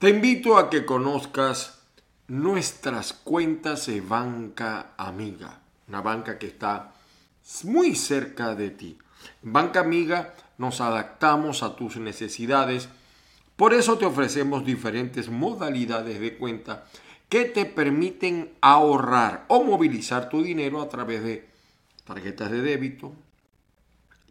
Te 0.00 0.08
invito 0.08 0.56
a 0.56 0.70
que 0.70 0.86
conozcas 0.86 1.78
nuestras 2.26 3.12
cuentas 3.12 3.84
de 3.84 4.00
banca 4.00 4.94
amiga, 4.96 5.60
una 5.88 6.00
banca 6.00 6.38
que 6.38 6.46
está 6.46 6.94
muy 7.64 7.94
cerca 7.94 8.54
de 8.54 8.70
ti. 8.70 8.96
Banca 9.42 9.80
amiga 9.80 10.32
nos 10.56 10.80
adaptamos 10.80 11.62
a 11.62 11.76
tus 11.76 11.98
necesidades, 11.98 12.88
por 13.56 13.74
eso 13.74 13.98
te 13.98 14.06
ofrecemos 14.06 14.64
diferentes 14.64 15.28
modalidades 15.28 16.18
de 16.18 16.38
cuenta 16.38 16.86
que 17.28 17.44
te 17.44 17.66
permiten 17.66 18.54
ahorrar 18.62 19.44
o 19.48 19.62
movilizar 19.64 20.30
tu 20.30 20.42
dinero 20.42 20.80
a 20.80 20.88
través 20.88 21.22
de 21.22 21.46
tarjetas 22.06 22.50
de 22.50 22.62
débito, 22.62 23.12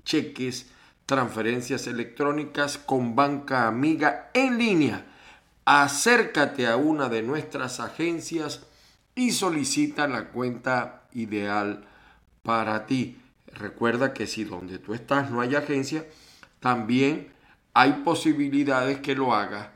cheques, 0.04 0.72
transferencias 1.06 1.86
electrónicas 1.86 2.80
con 2.80 3.16
banca 3.16 3.68
amiga 3.68 4.32
en 4.34 4.58
línea 4.58 5.06
acércate 5.66 6.68
a 6.68 6.78
una 6.78 7.10
de 7.10 7.21
nuestras 7.21 7.79
agencias 7.79 8.61
y 9.15 9.32
solicita 9.32 10.07
la 10.07 10.29
cuenta 10.29 11.04
ideal 11.14 11.86
para 12.43 12.86
ti. 12.86 13.18
Recuerda 13.47 14.14
que 14.14 14.28
si 14.28 14.43
donde 14.43 14.79
tú 14.79 14.93
estás 14.93 15.29
no 15.29 15.42
hay 15.42 15.56
agencia, 15.56 16.06
también 16.60 17.29
hay 17.74 17.93
posibilidades 18.04 19.00
que 19.00 19.15
lo 19.15 19.34
hagas 19.34 19.70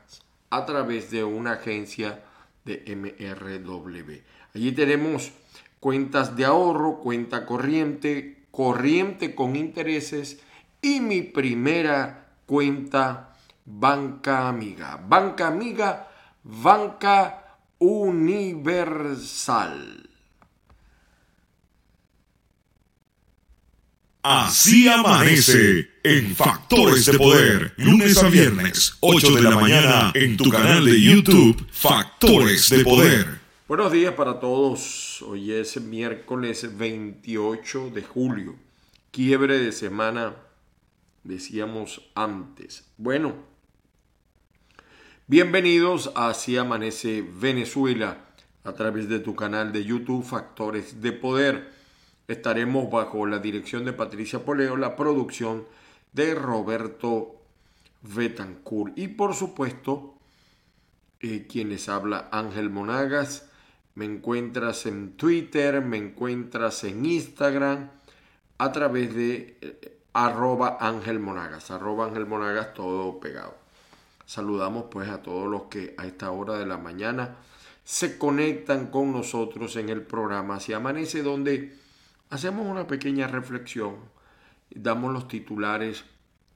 a 0.50 0.64
través 0.64 1.10
de 1.10 1.24
una 1.24 1.52
agencia 1.52 2.22
de 2.64 2.82
MRW. 2.86 4.22
Allí 4.54 4.72
tenemos 4.72 5.32
cuentas 5.80 6.36
de 6.36 6.44
ahorro, 6.44 7.00
cuenta 7.00 7.44
corriente, 7.44 8.46
corriente 8.50 9.34
con 9.34 9.56
intereses 9.56 10.40
y 10.80 11.00
mi 11.00 11.22
primera 11.22 12.28
cuenta 12.46 13.33
Banca 13.64 14.48
Amiga. 14.48 14.96
Banca 14.96 15.46
Amiga, 15.48 16.08
Banca 16.42 17.56
Universal. 17.78 18.94
Así 24.22 24.88
amanece 24.88 25.90
en 26.02 26.34
Factores 26.34 27.04
de 27.04 27.18
Poder, 27.18 27.74
lunes 27.76 28.16
a 28.22 28.30
viernes, 28.30 28.96
8 29.00 29.32
de 29.32 29.42
la 29.42 29.50
mañana, 29.50 30.12
en 30.14 30.38
tu 30.38 30.48
canal 30.48 30.82
de 30.82 30.98
YouTube, 30.98 31.66
Factores 31.70 32.70
de 32.70 32.82
Poder. 32.82 33.38
Buenos 33.68 33.92
días 33.92 34.14
para 34.14 34.40
todos. 34.40 35.20
Hoy 35.20 35.52
es 35.52 35.78
miércoles 35.78 36.74
28 36.74 37.90
de 37.90 38.02
julio, 38.02 38.56
quiebre 39.10 39.58
de 39.58 39.72
semana, 39.72 40.36
decíamos 41.22 42.00
antes. 42.14 42.84
Bueno, 42.96 43.53
Bienvenidos 45.26 46.12
a 46.16 46.28
Así 46.28 46.58
Amanece 46.58 47.26
Venezuela 47.26 48.18
a 48.62 48.74
través 48.74 49.08
de 49.08 49.20
tu 49.20 49.34
canal 49.34 49.72
de 49.72 49.82
YouTube 49.82 50.22
Factores 50.22 51.00
de 51.00 51.12
Poder. 51.12 51.72
Estaremos 52.28 52.90
bajo 52.90 53.24
la 53.24 53.38
dirección 53.38 53.86
de 53.86 53.94
Patricia 53.94 54.44
Poleo, 54.44 54.76
la 54.76 54.96
producción 54.96 55.64
de 56.12 56.34
Roberto 56.34 57.36
Betancourt 58.02 58.98
y 58.98 59.08
por 59.08 59.32
supuesto 59.32 60.18
eh, 61.20 61.46
quienes 61.48 61.88
habla 61.88 62.28
Ángel 62.30 62.68
Monagas. 62.68 63.48
Me 63.94 64.04
encuentras 64.04 64.84
en 64.84 65.16
Twitter, 65.16 65.80
me 65.80 65.96
encuentras 65.96 66.84
en 66.84 67.06
Instagram 67.06 67.88
a 68.58 68.72
través 68.72 69.14
de 69.14 69.56
eh, 69.62 69.98
arroba 70.12 70.76
Ángel 70.82 71.18
Monagas, 71.18 71.70
arroba 71.70 72.04
Ángel 72.04 72.26
Monagas 72.26 72.74
todo 72.74 73.20
pegado. 73.20 73.63
Saludamos 74.26 74.86
pues 74.90 75.08
a 75.08 75.22
todos 75.22 75.48
los 75.48 75.64
que 75.64 75.94
a 75.98 76.06
esta 76.06 76.30
hora 76.30 76.58
de 76.58 76.66
la 76.66 76.78
mañana 76.78 77.36
se 77.84 78.16
conectan 78.16 78.86
con 78.86 79.12
nosotros 79.12 79.76
en 79.76 79.90
el 79.90 80.02
programa 80.02 80.60
Si 80.60 80.72
Amanece, 80.72 81.22
donde 81.22 81.76
hacemos 82.30 82.66
una 82.66 82.86
pequeña 82.86 83.26
reflexión, 83.26 83.96
damos 84.70 85.12
los 85.12 85.28
titulares 85.28 86.04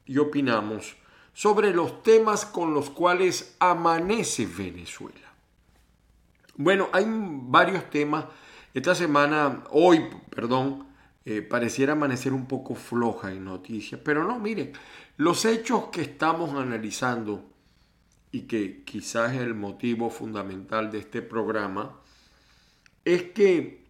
y 0.07 0.19
opinamos 0.19 0.97
sobre 1.35 1.73
los 1.73 2.03
temas 2.03 2.47
con 2.47 2.75
los 2.75 2.91
cuales 2.91 3.57
amanece 3.61 4.47
Venezuela. 4.47 5.29
Bueno, 6.57 6.89
hay 6.93 7.05
varios 7.07 7.89
temas. 7.91 8.25
Esta 8.75 8.95
semana, 8.95 9.63
hoy, 9.71 10.09
perdón, 10.31 10.89
eh, 11.25 11.43
pareciera 11.43 11.93
amanecer 11.93 12.33
un 12.33 12.47
poco 12.47 12.75
floja 12.75 13.31
en 13.31 13.45
noticias, 13.45 14.01
pero 14.03 14.25
no, 14.25 14.39
miren, 14.39 14.73
los 15.19 15.45
hechos 15.45 15.89
que 15.93 16.03
estamos 16.03 16.55
analizando 16.55 17.48
y 18.31 18.43
que 18.43 18.85
quizás 18.85 19.35
el 19.35 19.55
motivo 19.55 20.11
fundamental 20.11 20.91
de 20.91 20.99
este 20.99 21.23
programa, 21.23 22.01
es 23.05 23.23
que 23.31 23.85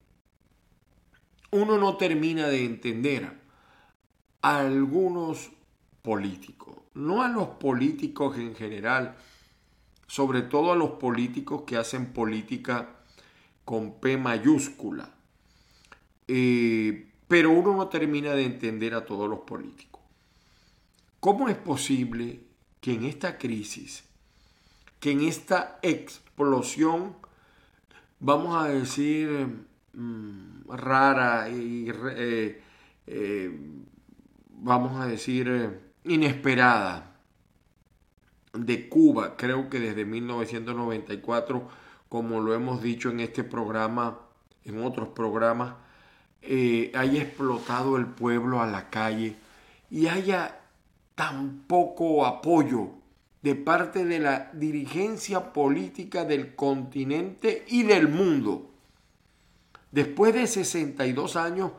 uno 1.50 1.78
no 1.78 1.96
termina 1.96 2.46
de 2.48 2.64
entender 2.64 3.40
a 4.42 4.60
algunos 4.60 5.50
políticos, 6.02 6.76
no 6.94 7.22
a 7.22 7.28
los 7.28 7.48
políticos 7.48 8.38
en 8.38 8.54
general, 8.54 9.16
sobre 10.06 10.42
todo 10.42 10.72
a 10.72 10.76
los 10.76 10.92
políticos 10.92 11.62
que 11.66 11.76
hacen 11.76 12.12
política 12.12 12.96
con 13.64 14.00
P 14.00 14.16
mayúscula, 14.16 15.14
eh, 16.28 17.10
pero 17.26 17.50
uno 17.50 17.76
no 17.76 17.88
termina 17.88 18.32
de 18.32 18.44
entender 18.44 18.94
a 18.94 19.04
todos 19.04 19.28
los 19.28 19.40
políticos. 19.40 20.00
¿Cómo 21.20 21.48
es 21.48 21.56
posible 21.56 22.40
que 22.80 22.94
en 22.94 23.04
esta 23.04 23.36
crisis 23.36 24.07
que 25.00 25.12
en 25.12 25.20
esta 25.22 25.78
explosión, 25.82 27.16
vamos 28.20 28.56
a 28.56 28.68
decir, 28.68 29.28
mm, 29.92 30.68
rara 30.68 31.48
y, 31.50 31.90
eh, 32.16 32.62
eh, 33.06 33.60
vamos 34.50 35.00
a 35.00 35.06
decir, 35.06 35.48
eh, 35.48 35.80
inesperada 36.04 37.16
de 38.52 38.88
Cuba, 38.88 39.36
creo 39.36 39.68
que 39.70 39.78
desde 39.78 40.04
1994, 40.04 41.68
como 42.08 42.40
lo 42.40 42.54
hemos 42.54 42.82
dicho 42.82 43.10
en 43.10 43.20
este 43.20 43.44
programa, 43.44 44.18
en 44.64 44.82
otros 44.82 45.08
programas, 45.08 45.74
haya 46.94 47.22
explotado 47.22 47.96
el 47.96 48.06
pueblo 48.06 48.62
a 48.62 48.66
la 48.66 48.88
calle 48.90 49.36
y 49.90 50.06
haya 50.06 50.60
tan 51.14 51.64
poco 51.66 52.24
apoyo 52.24 52.97
de 53.42 53.54
parte 53.54 54.04
de 54.04 54.18
la 54.18 54.50
dirigencia 54.52 55.52
política 55.52 56.24
del 56.24 56.54
continente 56.54 57.64
y 57.68 57.84
del 57.84 58.08
mundo. 58.08 58.70
Después 59.92 60.34
de 60.34 60.46
62 60.46 61.36
años, 61.36 61.72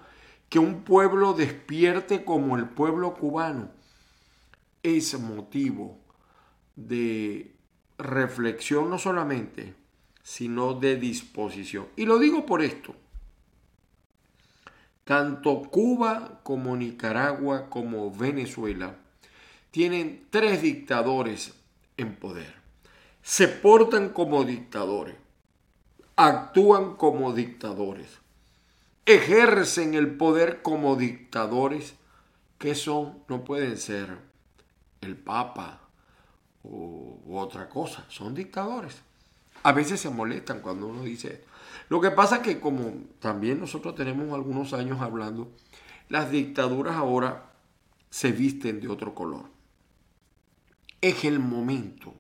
que 0.50 0.60
un 0.60 0.84
pueblo 0.84 1.34
despierte 1.34 2.24
como 2.24 2.58
el 2.58 2.68
pueblo 2.68 3.14
cubano 3.14 3.70
es 4.82 5.20
motivo 5.20 6.00
de 6.76 7.54
reflexión 7.98 8.90
no 8.90 8.98
solamente, 8.98 9.76
sino 10.24 10.74
de 10.74 10.96
disposición. 10.96 11.88
Y 11.96 12.06
lo 12.06 12.18
digo 12.18 12.46
por 12.46 12.62
esto. 12.62 12.96
Tanto 15.04 15.64
Cuba 15.64 16.40
como 16.44 16.76
Nicaragua 16.78 17.70
como 17.70 18.12
Venezuela 18.12 18.96
tienen 19.72 20.26
tres 20.30 20.62
dictadores 20.62 21.54
en 21.98 22.16
poder. 22.16 22.56
Se 23.22 23.48
portan 23.48 24.10
como 24.10 24.44
dictadores, 24.44 25.16
actúan 26.16 26.96
como 26.96 27.34
dictadores, 27.34 28.20
ejercen 29.06 29.94
el 29.94 30.16
poder 30.16 30.62
como 30.62 30.96
dictadores, 30.96 31.96
que 32.58 32.76
son, 32.76 33.24
no 33.28 33.44
pueden 33.44 33.78
ser 33.78 34.18
el 35.02 35.16
Papa 35.16 35.82
o, 36.64 37.20
otra 37.30 37.70
cosa, 37.70 38.06
son 38.10 38.34
dictadores. 38.34 39.02
A 39.64 39.72
veces 39.74 40.00
se 40.00 40.10
molestan 40.10 40.62
cuando 40.62 40.88
uno 40.88 41.04
dice 41.04 41.34
esto. 41.34 41.48
Lo 41.90 42.02
que 42.02 42.12
pasa 42.12 42.38
es 42.38 42.42
que 42.42 42.60
como 42.60 42.94
también 43.20 43.60
nosotros 43.60 43.96
tenemos 43.96 44.34
algunos 44.34 44.74
años 44.74 45.02
hablando, 45.02 45.52
las 46.08 46.32
dictaduras 46.32 46.96
ahora 46.96 47.52
se 48.10 48.32
visten 48.32 48.80
de 48.80 48.88
otro 48.88 49.14
color 49.14 49.59
es 51.02 51.24
el 51.26 51.40
momento, 51.40 52.14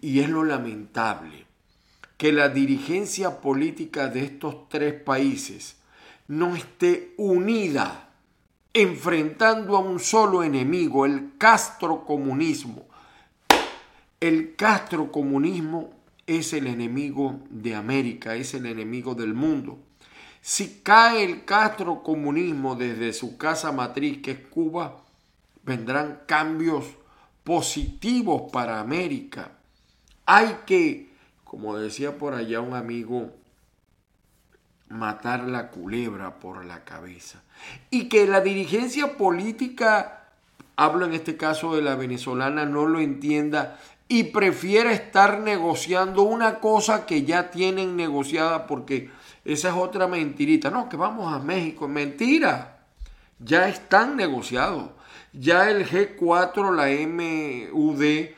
y 0.00 0.20
es 0.20 0.28
lo 0.28 0.44
lamentable, 0.44 1.46
que 2.16 2.32
la 2.32 2.48
dirigencia 2.48 3.40
política 3.40 4.08
de 4.08 4.24
estos 4.24 4.68
tres 4.68 4.94
países 4.94 5.76
no 6.28 6.54
esté 6.54 7.14
unida 7.16 8.10
enfrentando 8.74 9.76
a 9.76 9.80
un 9.80 9.98
solo 9.98 10.42
enemigo, 10.42 11.04
el 11.04 11.32
castrocomunismo. 11.36 12.86
El 14.20 14.54
castrocomunismo 14.54 15.92
es 16.26 16.52
el 16.52 16.68
enemigo 16.68 17.40
de 17.50 17.74
América, 17.74 18.36
es 18.36 18.54
el 18.54 18.66
enemigo 18.66 19.14
del 19.14 19.34
mundo. 19.34 19.78
Si 20.40 20.80
cae 20.82 21.24
el 21.24 21.44
castrocomunismo 21.44 22.76
desde 22.76 23.12
su 23.12 23.36
casa 23.36 23.72
matriz, 23.72 24.22
que 24.22 24.30
es 24.32 24.38
Cuba, 24.48 25.02
vendrán 25.64 26.20
cambios 26.26 26.86
positivos 27.44 28.50
para 28.52 28.80
América. 28.80 29.52
Hay 30.26 30.58
que, 30.66 31.10
como 31.44 31.76
decía 31.76 32.18
por 32.18 32.34
allá 32.34 32.60
un 32.60 32.74
amigo, 32.74 33.32
matar 34.88 35.44
la 35.44 35.70
culebra 35.70 36.38
por 36.38 36.64
la 36.64 36.84
cabeza. 36.84 37.42
Y 37.90 38.08
que 38.08 38.26
la 38.26 38.40
dirigencia 38.40 39.16
política, 39.16 40.24
hablo 40.76 41.06
en 41.06 41.14
este 41.14 41.36
caso 41.36 41.74
de 41.74 41.82
la 41.82 41.96
venezolana, 41.96 42.66
no 42.66 42.86
lo 42.86 43.00
entienda 43.00 43.78
y 44.08 44.24
prefiera 44.24 44.92
estar 44.92 45.40
negociando 45.40 46.22
una 46.22 46.56
cosa 46.60 47.06
que 47.06 47.24
ya 47.24 47.50
tienen 47.50 47.96
negociada 47.96 48.66
porque 48.66 49.10
esa 49.44 49.68
es 49.68 49.74
otra 49.74 50.06
mentirita. 50.06 50.70
No, 50.70 50.88
que 50.88 50.96
vamos 50.96 51.32
a 51.32 51.38
México. 51.38 51.88
Mentira. 51.88 52.80
Ya 53.38 53.68
están 53.68 54.16
negociados. 54.16 54.90
Ya 55.32 55.70
el 55.70 55.86
G4, 55.86 56.74
la 56.74 57.72
MUD, 57.72 58.34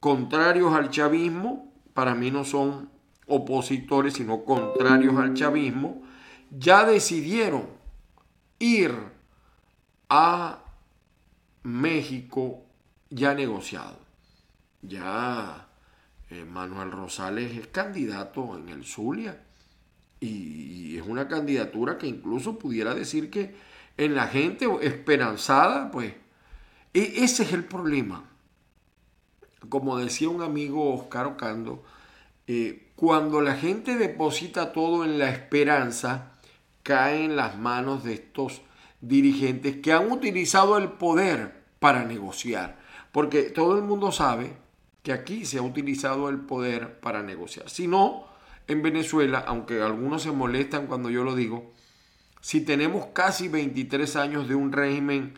contrarios 0.00 0.74
al 0.74 0.90
chavismo, 0.90 1.72
para 1.94 2.14
mí 2.14 2.30
no 2.30 2.44
son 2.44 2.90
opositores, 3.26 4.14
sino 4.14 4.44
contrarios 4.44 5.16
al 5.16 5.34
chavismo, 5.34 6.02
ya 6.50 6.84
decidieron 6.84 7.66
ir 8.58 8.94
a 10.08 10.60
México 11.62 12.62
ya 13.10 13.34
negociado. 13.34 13.98
Ya 14.82 15.68
eh, 16.30 16.44
Manuel 16.44 16.90
Rosales 16.90 17.56
es 17.56 17.66
candidato 17.68 18.56
en 18.56 18.68
el 18.68 18.84
Zulia 18.84 19.42
y, 20.20 20.96
es 20.96 21.06
una 21.06 21.28
candidatura 21.28 21.96
que 21.96 22.06
incluso 22.06 22.58
pudiera 22.58 22.94
decir 22.94 23.30
que 23.30 23.54
en 23.96 24.14
la 24.14 24.26
gente 24.26 24.66
esperanzada, 24.82 25.90
pues 25.90 26.14
e, 26.98 27.24
ese 27.24 27.42
es 27.44 27.52
el 27.52 27.64
problema. 27.64 28.24
Como 29.68 29.98
decía 29.98 30.28
un 30.28 30.42
amigo 30.42 30.94
Oscar 30.94 31.26
Ocando, 31.26 31.84
eh, 32.46 32.90
cuando 32.96 33.40
la 33.40 33.54
gente 33.54 33.96
deposita 33.96 34.72
todo 34.72 35.04
en 35.04 35.18
la 35.18 35.30
esperanza, 35.30 36.32
cae 36.82 37.24
en 37.24 37.36
las 37.36 37.58
manos 37.58 38.04
de 38.04 38.14
estos 38.14 38.62
dirigentes 39.00 39.76
que 39.76 39.92
han 39.92 40.10
utilizado 40.10 40.78
el 40.78 40.88
poder 40.88 41.62
para 41.78 42.04
negociar. 42.04 42.78
Porque 43.12 43.42
todo 43.42 43.76
el 43.76 43.84
mundo 43.84 44.12
sabe 44.12 44.56
que 45.02 45.12
aquí 45.12 45.44
se 45.44 45.58
ha 45.58 45.62
utilizado 45.62 46.28
el 46.28 46.38
poder 46.38 46.98
para 47.00 47.22
negociar. 47.22 47.70
Si 47.70 47.86
no, 47.86 48.26
en 48.66 48.82
Venezuela, 48.82 49.44
aunque 49.46 49.80
algunos 49.80 50.22
se 50.22 50.32
molestan 50.32 50.86
cuando 50.86 51.10
yo 51.10 51.24
lo 51.24 51.34
digo, 51.34 51.72
si 52.40 52.60
tenemos 52.60 53.06
casi 53.12 53.48
23 53.48 54.16
años 54.16 54.48
de 54.48 54.54
un 54.54 54.72
régimen, 54.72 55.34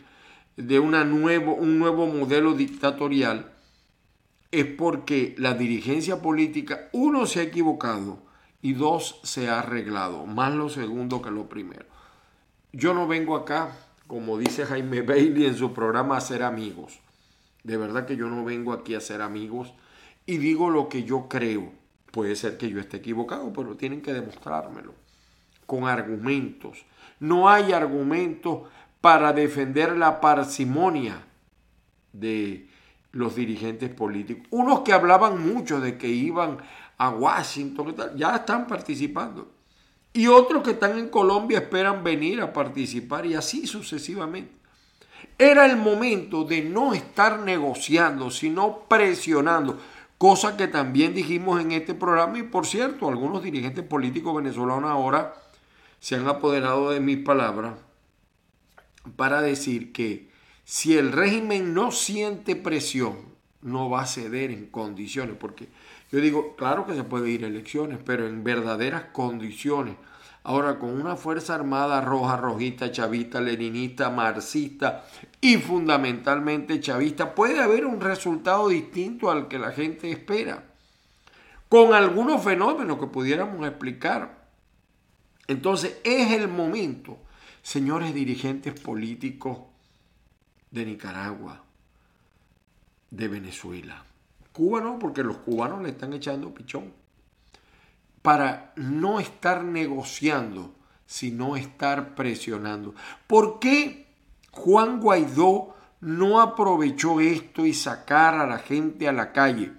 de 0.67 0.79
una 0.79 1.03
nuevo, 1.03 1.53
un 1.55 1.79
nuevo 1.79 2.07
modelo 2.07 2.53
dictatorial, 2.53 3.51
es 4.51 4.65
porque 4.65 5.35
la 5.37 5.53
dirigencia 5.53 6.21
política, 6.21 6.89
uno, 6.91 7.25
se 7.25 7.39
ha 7.39 7.43
equivocado 7.43 8.19
y 8.61 8.73
dos, 8.73 9.19
se 9.23 9.49
ha 9.49 9.59
arreglado, 9.59 10.25
más 10.25 10.53
lo 10.53 10.69
segundo 10.69 11.21
que 11.21 11.31
lo 11.31 11.47
primero. 11.47 11.85
Yo 12.73 12.93
no 12.93 13.07
vengo 13.07 13.35
acá, 13.35 13.71
como 14.07 14.37
dice 14.37 14.65
Jaime 14.65 15.01
Bailey 15.03 15.45
en 15.45 15.57
su 15.57 15.73
programa, 15.73 16.17
a 16.17 16.21
ser 16.21 16.43
amigos. 16.43 16.99
De 17.63 17.77
verdad 17.77 18.05
que 18.05 18.17
yo 18.17 18.27
no 18.27 18.43
vengo 18.43 18.73
aquí 18.73 18.95
a 18.95 19.01
ser 19.01 19.21
amigos 19.21 19.73
y 20.25 20.37
digo 20.37 20.69
lo 20.69 20.89
que 20.89 21.03
yo 21.03 21.27
creo. 21.27 21.71
Puede 22.11 22.35
ser 22.35 22.57
que 22.57 22.69
yo 22.69 22.79
esté 22.79 22.97
equivocado, 22.97 23.53
pero 23.53 23.77
tienen 23.77 24.01
que 24.01 24.13
demostrármelo 24.13 24.93
con 25.65 25.87
argumentos. 25.87 26.85
No 27.21 27.47
hay 27.47 27.71
argumentos 27.71 28.63
para 29.01 29.33
defender 29.33 29.97
la 29.97 30.21
parsimonia 30.21 31.23
de 32.13 32.69
los 33.11 33.35
dirigentes 33.35 33.89
políticos. 33.89 34.47
Unos 34.51 34.81
que 34.81 34.93
hablaban 34.93 35.45
mucho 35.45 35.81
de 35.81 35.97
que 35.97 36.07
iban 36.07 36.59
a 36.97 37.09
Washington, 37.09 37.95
ya 38.15 38.35
están 38.35 38.67
participando. 38.67 39.51
Y 40.13 40.27
otros 40.27 40.63
que 40.63 40.71
están 40.71 40.99
en 40.99 41.09
Colombia 41.09 41.59
esperan 41.59 42.03
venir 42.03 42.41
a 42.41 42.53
participar 42.53 43.25
y 43.25 43.33
así 43.33 43.65
sucesivamente. 43.65 44.53
Era 45.37 45.65
el 45.65 45.77
momento 45.77 46.43
de 46.43 46.61
no 46.61 46.93
estar 46.93 47.39
negociando, 47.39 48.29
sino 48.29 48.81
presionando, 48.87 49.79
cosa 50.17 50.55
que 50.55 50.67
también 50.67 51.15
dijimos 51.15 51.59
en 51.59 51.71
este 51.71 51.95
programa 51.95 52.37
y 52.37 52.43
por 52.43 52.67
cierto, 52.67 53.09
algunos 53.09 53.41
dirigentes 53.41 53.83
políticos 53.83 54.35
venezolanos 54.35 54.91
ahora 54.91 55.33
se 55.99 56.15
han 56.15 56.27
apoderado 56.27 56.91
de 56.91 56.99
mis 56.99 57.17
palabras 57.17 57.73
para 59.15 59.41
decir 59.41 59.91
que 59.91 60.29
si 60.63 60.97
el 60.97 61.11
régimen 61.11 61.73
no 61.73 61.91
siente 61.91 62.55
presión, 62.55 63.31
no 63.61 63.89
va 63.89 64.01
a 64.01 64.07
ceder 64.07 64.51
en 64.51 64.67
condiciones, 64.67 65.35
porque 65.39 65.67
yo 66.11 66.19
digo, 66.19 66.55
claro 66.55 66.85
que 66.85 66.95
se 66.95 67.03
puede 67.03 67.29
ir 67.29 67.43
a 67.45 67.47
elecciones, 67.47 67.99
pero 68.03 68.27
en 68.27 68.43
verdaderas 68.43 69.05
condiciones. 69.13 69.95
Ahora, 70.43 70.79
con 70.79 70.99
una 70.99 71.15
Fuerza 71.15 71.53
Armada 71.53 72.01
roja, 72.01 72.35
rojita, 72.35 72.91
chavista, 72.91 73.39
leninista, 73.39 74.09
marxista 74.09 75.05
y 75.39 75.57
fundamentalmente 75.57 76.79
chavista, 76.79 77.35
puede 77.35 77.59
haber 77.59 77.85
un 77.85 78.01
resultado 78.01 78.67
distinto 78.69 79.29
al 79.29 79.47
que 79.47 79.59
la 79.59 79.71
gente 79.71 80.11
espera. 80.11 80.63
Con 81.69 81.93
algunos 81.93 82.43
fenómenos 82.43 82.99
que 82.99 83.07
pudiéramos 83.07 83.65
explicar. 83.67 84.41
Entonces, 85.47 85.99
es 86.03 86.31
el 86.31 86.47
momento, 86.47 87.19
señores 87.61 88.13
dirigentes 88.13 88.79
políticos 88.79 89.59
de 90.71 90.85
Nicaragua, 90.85 91.63
de 93.09 93.27
Venezuela 93.27 94.05
Cuba 94.51 94.81
no, 94.81 94.99
porque 94.99 95.23
los 95.23 95.37
cubanos 95.37 95.81
le 95.81 95.89
están 95.89 96.13
echando 96.13 96.53
pichón. 96.53 96.93
Para 98.21 98.73
no 98.75 99.19
estar 99.19 99.63
negociando, 99.63 100.75
sino 101.05 101.55
estar 101.55 102.15
presionando. 102.15 102.93
¿Por 103.27 103.59
qué 103.59 104.07
Juan 104.51 104.99
Guaidó 104.99 105.75
no 106.01 106.41
aprovechó 106.41 107.19
esto 107.19 107.65
y 107.65 107.73
sacar 107.73 108.35
a 108.35 108.45
la 108.45 108.59
gente 108.59 109.07
a 109.07 109.13
la 109.13 109.31
calle? 109.31 109.71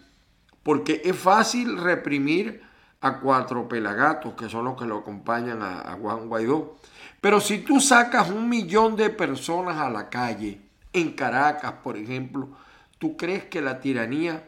Porque 0.63 1.03
es 1.05 1.17
fácil 1.17 1.79
reprimir 1.79 2.63
a 3.01 3.21
cuatro 3.21 3.69
pelagatos, 3.69 4.35
que 4.35 4.49
son 4.49 4.65
los 4.65 4.77
que 4.77 4.87
lo 4.87 4.99
acompañan 4.99 5.63
a, 5.63 5.81
a 5.81 5.97
Juan 5.97 6.29
Guaidó. 6.29 6.77
Pero 7.23 7.41
si 7.41 7.61
tú 7.61 7.81
sacas 7.81 8.29
un 8.29 8.51
millón 8.51 8.97
de 8.97 9.09
personas 9.09 9.79
a 9.79 9.89
la 9.89 10.11
calle, 10.11 10.61
en 10.93 11.13
Caracas, 11.13 11.73
por 11.83 11.97
ejemplo, 11.97 12.51
¿tú 12.99 13.17
crees 13.17 13.45
que 13.45 13.63
la 13.63 13.81
tiranía 13.81 14.45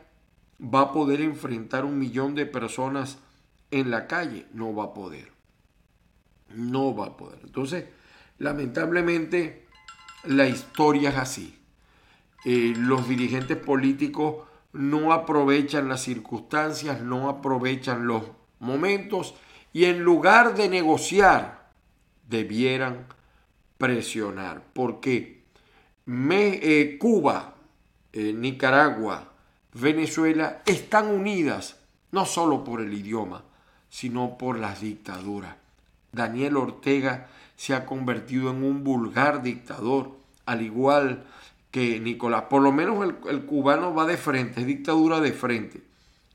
va 0.61 0.81
a 0.83 0.93
poder 0.93 1.21
enfrentar 1.21 1.85
un 1.85 1.99
millón 1.99 2.35
de 2.35 2.47
personas 2.47 3.19
en 3.71 3.91
la 3.91 4.07
calle. 4.07 4.47
No 4.53 4.75
va 4.75 4.85
a 4.85 4.95
poder. 4.95 5.33
No 6.51 6.95
va 6.95 7.07
a 7.07 7.17
poder. 7.17 7.41
Entonces, 7.43 7.87
lamentablemente, 8.39 9.67
la 10.25 10.47
historia 10.47 11.11
es 11.11 11.17
así. 11.17 11.59
Eh, 12.45 12.75
los 12.77 13.09
dirigentes 13.09 13.57
políticos 13.57 14.47
no 14.73 15.13
aprovechan 15.13 15.89
las 15.89 16.03
circunstancias, 16.03 17.01
no 17.01 17.29
aprovechan 17.29 18.07
los 18.07 18.25
momentos 18.59 19.35
y 19.73 19.87
en 19.87 20.01
lugar 20.03 20.55
de 20.55 20.69
negociar, 20.69 21.64
debieran 22.29 23.07
presionar. 23.79 24.63
Porque 24.73 25.43
eh, 26.07 26.97
Cuba, 26.99 27.55
eh, 28.13 28.33
Nicaragua, 28.33 29.33
Venezuela 29.73 30.63
están 30.67 31.09
unidas 31.09 31.77
no 32.13 32.27
solo 32.27 32.63
por 32.63 32.81
el 32.81 32.93
idioma, 32.95 33.43
sino 33.89 34.39
por 34.39 34.59
las 34.59 34.81
dictaduras. 34.81 35.57
Daniel 36.13 36.57
Ortega 36.57 37.29
se 37.57 37.75
ha 37.75 37.87
convertido 37.87 38.51
en 38.51 38.63
un 38.63 38.85
vulgar 38.85 39.43
dictador, 39.43 40.13
al 40.47 40.63
igual 40.63 41.25
que 41.71 41.99
Nicolás. 41.99 42.45
Por 42.45 42.63
lo 42.63 42.71
menos 42.71 43.15
el, 43.29 43.47
cubano 43.47 43.95
va 43.95 44.07
de 44.07 44.17
frente, 44.17 44.61
es 44.61 44.67
dictadura 44.67 45.21
de 45.21 45.33
frente, 45.33 45.83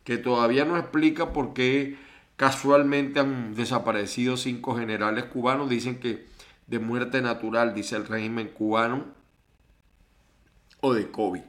que 0.03 0.17
todavía 0.17 0.65
no 0.65 0.77
explica 0.77 1.31
por 1.31 1.53
qué 1.53 1.97
casualmente 2.39 3.19
han 3.19 3.53
desaparecido 3.53 4.37
cinco 4.37 4.75
generales 4.75 5.25
cubanos. 5.25 5.69
Dicen 5.69 5.99
que 5.99 6.25
de 6.65 6.79
muerte 6.79 7.21
natural, 7.21 7.75
dice 7.75 7.97
el 7.97 8.07
régimen 8.07 8.47
cubano, 8.47 9.05
o 10.79 10.93
de 10.93 11.11
COVID 11.11 11.41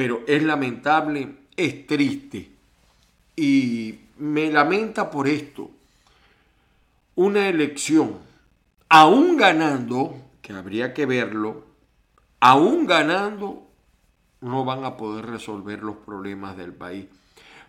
pero 0.00 0.22
es 0.26 0.42
lamentable, 0.42 1.36
es 1.58 1.86
triste 1.86 2.50
y 3.36 4.00
me 4.16 4.50
lamenta 4.50 5.10
por 5.10 5.28
esto. 5.28 5.70
Una 7.16 7.48
elección, 7.48 8.16
aún 8.88 9.36
ganando, 9.36 10.16
que 10.40 10.54
habría 10.54 10.94
que 10.94 11.04
verlo, 11.04 11.66
aún 12.40 12.86
ganando, 12.86 13.68
no 14.40 14.64
van 14.64 14.84
a 14.84 14.96
poder 14.96 15.26
resolver 15.26 15.82
los 15.82 15.96
problemas 15.96 16.56
del 16.56 16.72
país. 16.72 17.04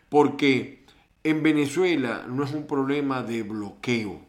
Porque 0.08 0.81
en 1.24 1.44
Venezuela 1.44 2.26
no 2.28 2.44
es 2.44 2.52
un 2.54 2.66
problema 2.66 3.22
de 3.24 3.44
bloqueo. 3.44 4.22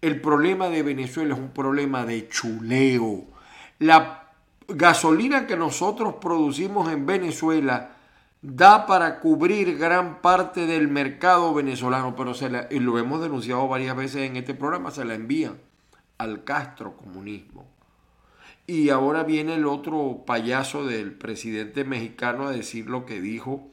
El 0.00 0.20
problema 0.20 0.68
de 0.68 0.82
Venezuela 0.82 1.34
es 1.34 1.40
un 1.40 1.50
problema 1.50 2.04
de 2.04 2.28
chuleo. 2.28 3.24
La 3.78 4.28
gasolina 4.68 5.46
que 5.46 5.56
nosotros 5.56 6.14
producimos 6.20 6.92
en 6.92 7.06
Venezuela 7.06 7.96
da 8.40 8.86
para 8.86 9.18
cubrir 9.20 9.76
gran 9.78 10.20
parte 10.20 10.66
del 10.66 10.88
mercado 10.88 11.52
venezolano, 11.52 12.14
pero 12.14 12.34
se 12.34 12.50
y 12.70 12.78
lo 12.78 12.98
hemos 12.98 13.20
denunciado 13.20 13.66
varias 13.66 13.96
veces 13.96 14.22
en 14.22 14.36
este 14.36 14.54
programa, 14.54 14.90
se 14.90 15.04
la 15.04 15.14
envían 15.14 15.58
al 16.18 16.44
Castro 16.44 16.96
comunismo. 16.96 17.66
Y 18.66 18.90
ahora 18.90 19.24
viene 19.24 19.54
el 19.54 19.66
otro 19.66 20.24
payaso 20.26 20.84
del 20.84 21.12
presidente 21.12 21.84
mexicano 21.84 22.46
a 22.46 22.52
decir 22.52 22.86
lo 22.86 23.06
que 23.06 23.20
dijo. 23.20 23.68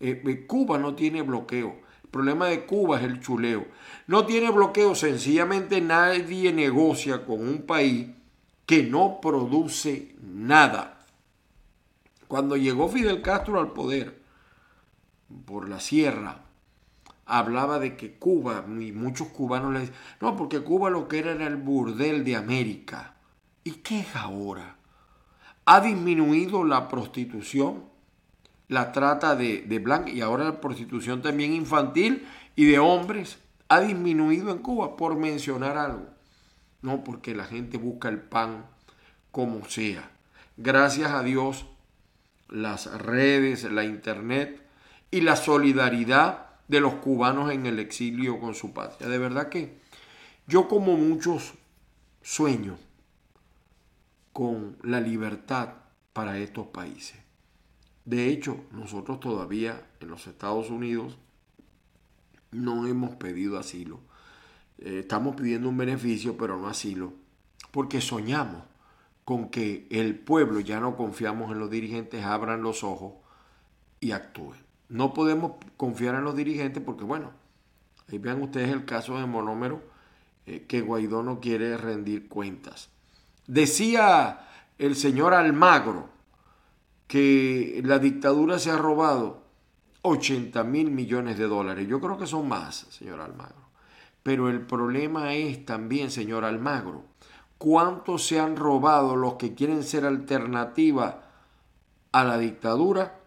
Eh, 0.00 0.22
eh, 0.24 0.46
Cuba 0.46 0.78
no 0.78 0.94
tiene 0.94 1.22
bloqueo. 1.22 1.80
El 2.04 2.10
problema 2.10 2.46
de 2.46 2.64
Cuba 2.64 2.98
es 2.98 3.04
el 3.04 3.20
chuleo. 3.20 3.66
No 4.06 4.24
tiene 4.24 4.50
bloqueo, 4.50 4.94
sencillamente 4.94 5.80
nadie 5.80 6.52
negocia 6.52 7.24
con 7.24 7.46
un 7.46 7.62
país 7.62 8.08
que 8.64 8.82
no 8.82 9.20
produce 9.20 10.14
nada. 10.20 11.06
Cuando 12.26 12.56
llegó 12.56 12.88
Fidel 12.88 13.22
Castro 13.22 13.58
al 13.58 13.72
poder 13.72 14.20
por 15.46 15.68
la 15.68 15.80
sierra, 15.80 16.42
hablaba 17.24 17.78
de 17.78 17.96
que 17.96 18.18
Cuba, 18.18 18.64
y 18.66 18.92
muchos 18.92 19.28
cubanos 19.28 19.72
le 19.72 19.80
decían, 19.80 19.98
no, 20.20 20.36
porque 20.36 20.60
Cuba 20.60 20.90
lo 20.90 21.08
que 21.08 21.18
era 21.18 21.32
era 21.32 21.46
el 21.46 21.56
burdel 21.56 22.24
de 22.24 22.36
América. 22.36 23.14
¿Y 23.64 23.72
qué 23.72 24.00
es 24.00 24.16
ahora? 24.16 24.76
Ha 25.66 25.80
disminuido 25.80 26.64
la 26.64 26.88
prostitución, 26.88 27.84
la 28.68 28.92
trata 28.92 29.34
de, 29.34 29.62
de 29.62 29.78
blancos 29.78 30.12
y 30.12 30.20
ahora 30.20 30.44
la 30.44 30.60
prostitución 30.60 31.22
también 31.22 31.52
infantil 31.52 32.26
y 32.54 32.66
de 32.66 32.78
hombres 32.78 33.38
ha 33.68 33.80
disminuido 33.80 34.50
en 34.50 34.58
Cuba, 34.58 34.96
por 34.96 35.16
mencionar 35.16 35.76
algo. 35.76 36.06
No, 36.80 37.04
porque 37.04 37.34
la 37.34 37.44
gente 37.44 37.76
busca 37.76 38.08
el 38.08 38.20
pan 38.20 38.66
como 39.30 39.64
sea. 39.68 40.10
Gracias 40.56 41.10
a 41.10 41.22
Dios 41.22 41.66
las 42.48 42.90
redes, 43.00 43.64
la 43.64 43.84
internet 43.84 44.62
y 45.10 45.20
la 45.20 45.36
solidaridad 45.36 46.46
de 46.66 46.80
los 46.80 46.94
cubanos 46.94 47.52
en 47.52 47.66
el 47.66 47.78
exilio 47.78 48.40
con 48.40 48.54
su 48.54 48.72
patria. 48.72 49.08
De 49.08 49.18
verdad 49.18 49.48
que 49.48 49.78
yo 50.46 50.68
como 50.68 50.96
muchos 50.96 51.54
sueño 52.22 52.78
con 54.32 54.76
la 54.82 55.00
libertad 55.00 55.74
para 56.12 56.38
estos 56.38 56.66
países. 56.68 57.16
De 58.08 58.30
hecho, 58.30 58.64
nosotros 58.72 59.20
todavía 59.20 59.86
en 60.00 60.08
los 60.08 60.26
Estados 60.26 60.70
Unidos 60.70 61.18
no 62.50 62.86
hemos 62.86 63.16
pedido 63.16 63.58
asilo. 63.58 64.00
Eh, 64.78 65.00
estamos 65.00 65.36
pidiendo 65.36 65.68
un 65.68 65.76
beneficio, 65.76 66.34
pero 66.38 66.56
no 66.56 66.68
asilo, 66.68 67.12
porque 67.70 68.00
soñamos 68.00 68.62
con 69.26 69.50
que 69.50 69.86
el 69.90 70.18
pueblo, 70.18 70.60
ya 70.60 70.80
no 70.80 70.96
confiamos 70.96 71.52
en 71.52 71.58
los 71.58 71.68
dirigentes, 71.68 72.24
abran 72.24 72.62
los 72.62 72.82
ojos 72.82 73.12
y 74.00 74.12
actúen. 74.12 74.58
No 74.88 75.12
podemos 75.12 75.62
confiar 75.76 76.14
en 76.14 76.24
los 76.24 76.34
dirigentes 76.34 76.82
porque, 76.82 77.04
bueno, 77.04 77.32
ahí 78.10 78.16
vean 78.16 78.40
ustedes 78.40 78.70
el 78.70 78.86
caso 78.86 79.18
de 79.18 79.26
Monómero, 79.26 79.82
eh, 80.46 80.64
que 80.66 80.80
Guaidó 80.80 81.22
no 81.22 81.40
quiere 81.40 81.76
rendir 81.76 82.26
cuentas. 82.26 82.88
Decía 83.46 84.48
el 84.78 84.96
señor 84.96 85.34
Almagro 85.34 86.16
que 87.08 87.80
la 87.84 87.98
dictadura 87.98 88.58
se 88.58 88.70
ha 88.70 88.76
robado 88.76 89.42
80 90.02 90.62
mil 90.62 90.90
millones 90.90 91.38
de 91.38 91.48
dólares. 91.48 91.88
Yo 91.88 92.00
creo 92.00 92.18
que 92.18 92.26
son 92.26 92.46
más, 92.46 92.86
señor 92.90 93.20
Almagro. 93.20 93.68
Pero 94.22 94.50
el 94.50 94.60
problema 94.60 95.34
es 95.34 95.64
también, 95.64 96.10
señor 96.10 96.44
Almagro, 96.44 97.04
cuántos 97.56 98.26
se 98.26 98.38
han 98.38 98.56
robado 98.56 99.16
los 99.16 99.34
que 99.34 99.54
quieren 99.54 99.82
ser 99.82 100.04
alternativa 100.04 101.24
a 102.12 102.24
la 102.24 102.38
dictadura 102.38 103.20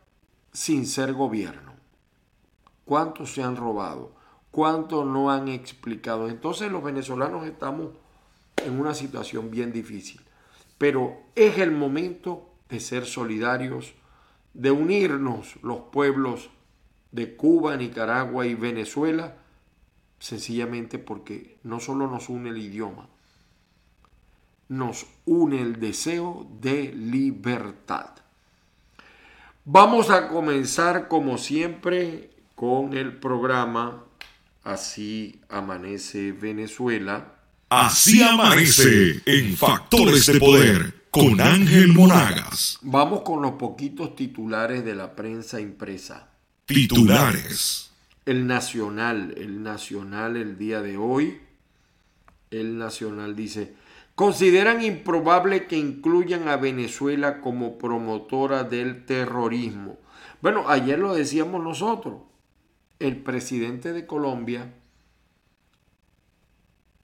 sin 0.53 0.85
ser 0.85 1.13
gobierno. 1.13 1.73
¿Cuántos 2.85 3.33
se 3.33 3.41
han 3.41 3.55
robado? 3.55 4.13
¿Cuántos 4.51 5.05
no 5.07 5.31
han 5.31 5.47
explicado? 5.47 6.29
Entonces 6.29 6.71
los 6.71 6.83
venezolanos 6.83 7.45
estamos 7.47 7.89
en 8.57 8.79
una 8.79 8.93
situación 8.93 9.50
bien 9.50 9.71
difícil. 9.71 10.21
Pero 10.77 11.17
es 11.35 11.57
el 11.57 11.71
momento 11.71 12.50
de 12.71 12.79
ser 12.79 13.05
solidarios, 13.05 13.93
de 14.53 14.71
unirnos 14.71 15.57
los 15.61 15.81
pueblos 15.91 16.49
de 17.11 17.35
Cuba, 17.35 17.75
Nicaragua 17.75 18.47
y 18.47 18.55
Venezuela, 18.55 19.35
sencillamente 20.19 20.97
porque 20.97 21.57
no 21.63 21.81
solo 21.81 22.07
nos 22.07 22.29
une 22.29 22.49
el 22.49 22.57
idioma, 22.57 23.09
nos 24.69 25.05
une 25.25 25.61
el 25.61 25.79
deseo 25.79 26.47
de 26.61 26.93
libertad. 26.93 28.11
Vamos 29.65 30.09
a 30.09 30.29
comenzar 30.29 31.09
como 31.09 31.37
siempre 31.37 32.31
con 32.55 32.93
el 32.93 33.17
programa 33.17 34.05
Así 34.63 35.41
amanece 35.49 36.33
Venezuela. 36.33 37.33
Así 37.67 38.21
amanece 38.21 39.19
en 39.25 39.57
Factores 39.57 40.27
de 40.27 40.39
Poder 40.39 41.00
con 41.11 41.41
Ángel 41.41 41.89
Monagas. 41.89 42.79
Vamos 42.81 43.23
con 43.23 43.41
los 43.41 43.51
poquitos 43.53 44.15
titulares 44.15 44.85
de 44.85 44.95
la 44.95 45.13
prensa 45.13 45.59
impresa. 45.59 46.29
Titulares. 46.65 47.91
El 48.25 48.47
Nacional, 48.47 49.33
el 49.35 49.61
Nacional 49.61 50.37
el 50.37 50.57
día 50.57 50.81
de 50.81 50.95
hoy. 50.95 51.41
El 52.49 52.77
Nacional 52.77 53.35
dice, 53.35 53.75
Consideran 54.15 54.81
improbable 54.81 55.67
que 55.67 55.77
incluyan 55.77 56.47
a 56.47 56.55
Venezuela 56.55 57.41
como 57.41 57.77
promotora 57.77 58.63
del 58.63 59.05
terrorismo. 59.05 59.97
Bueno, 60.41 60.69
ayer 60.69 60.97
lo 60.97 61.13
decíamos 61.13 61.61
nosotros. 61.61 62.21
El 62.99 63.17
presidente 63.17 63.91
de 63.91 64.05
Colombia, 64.05 64.73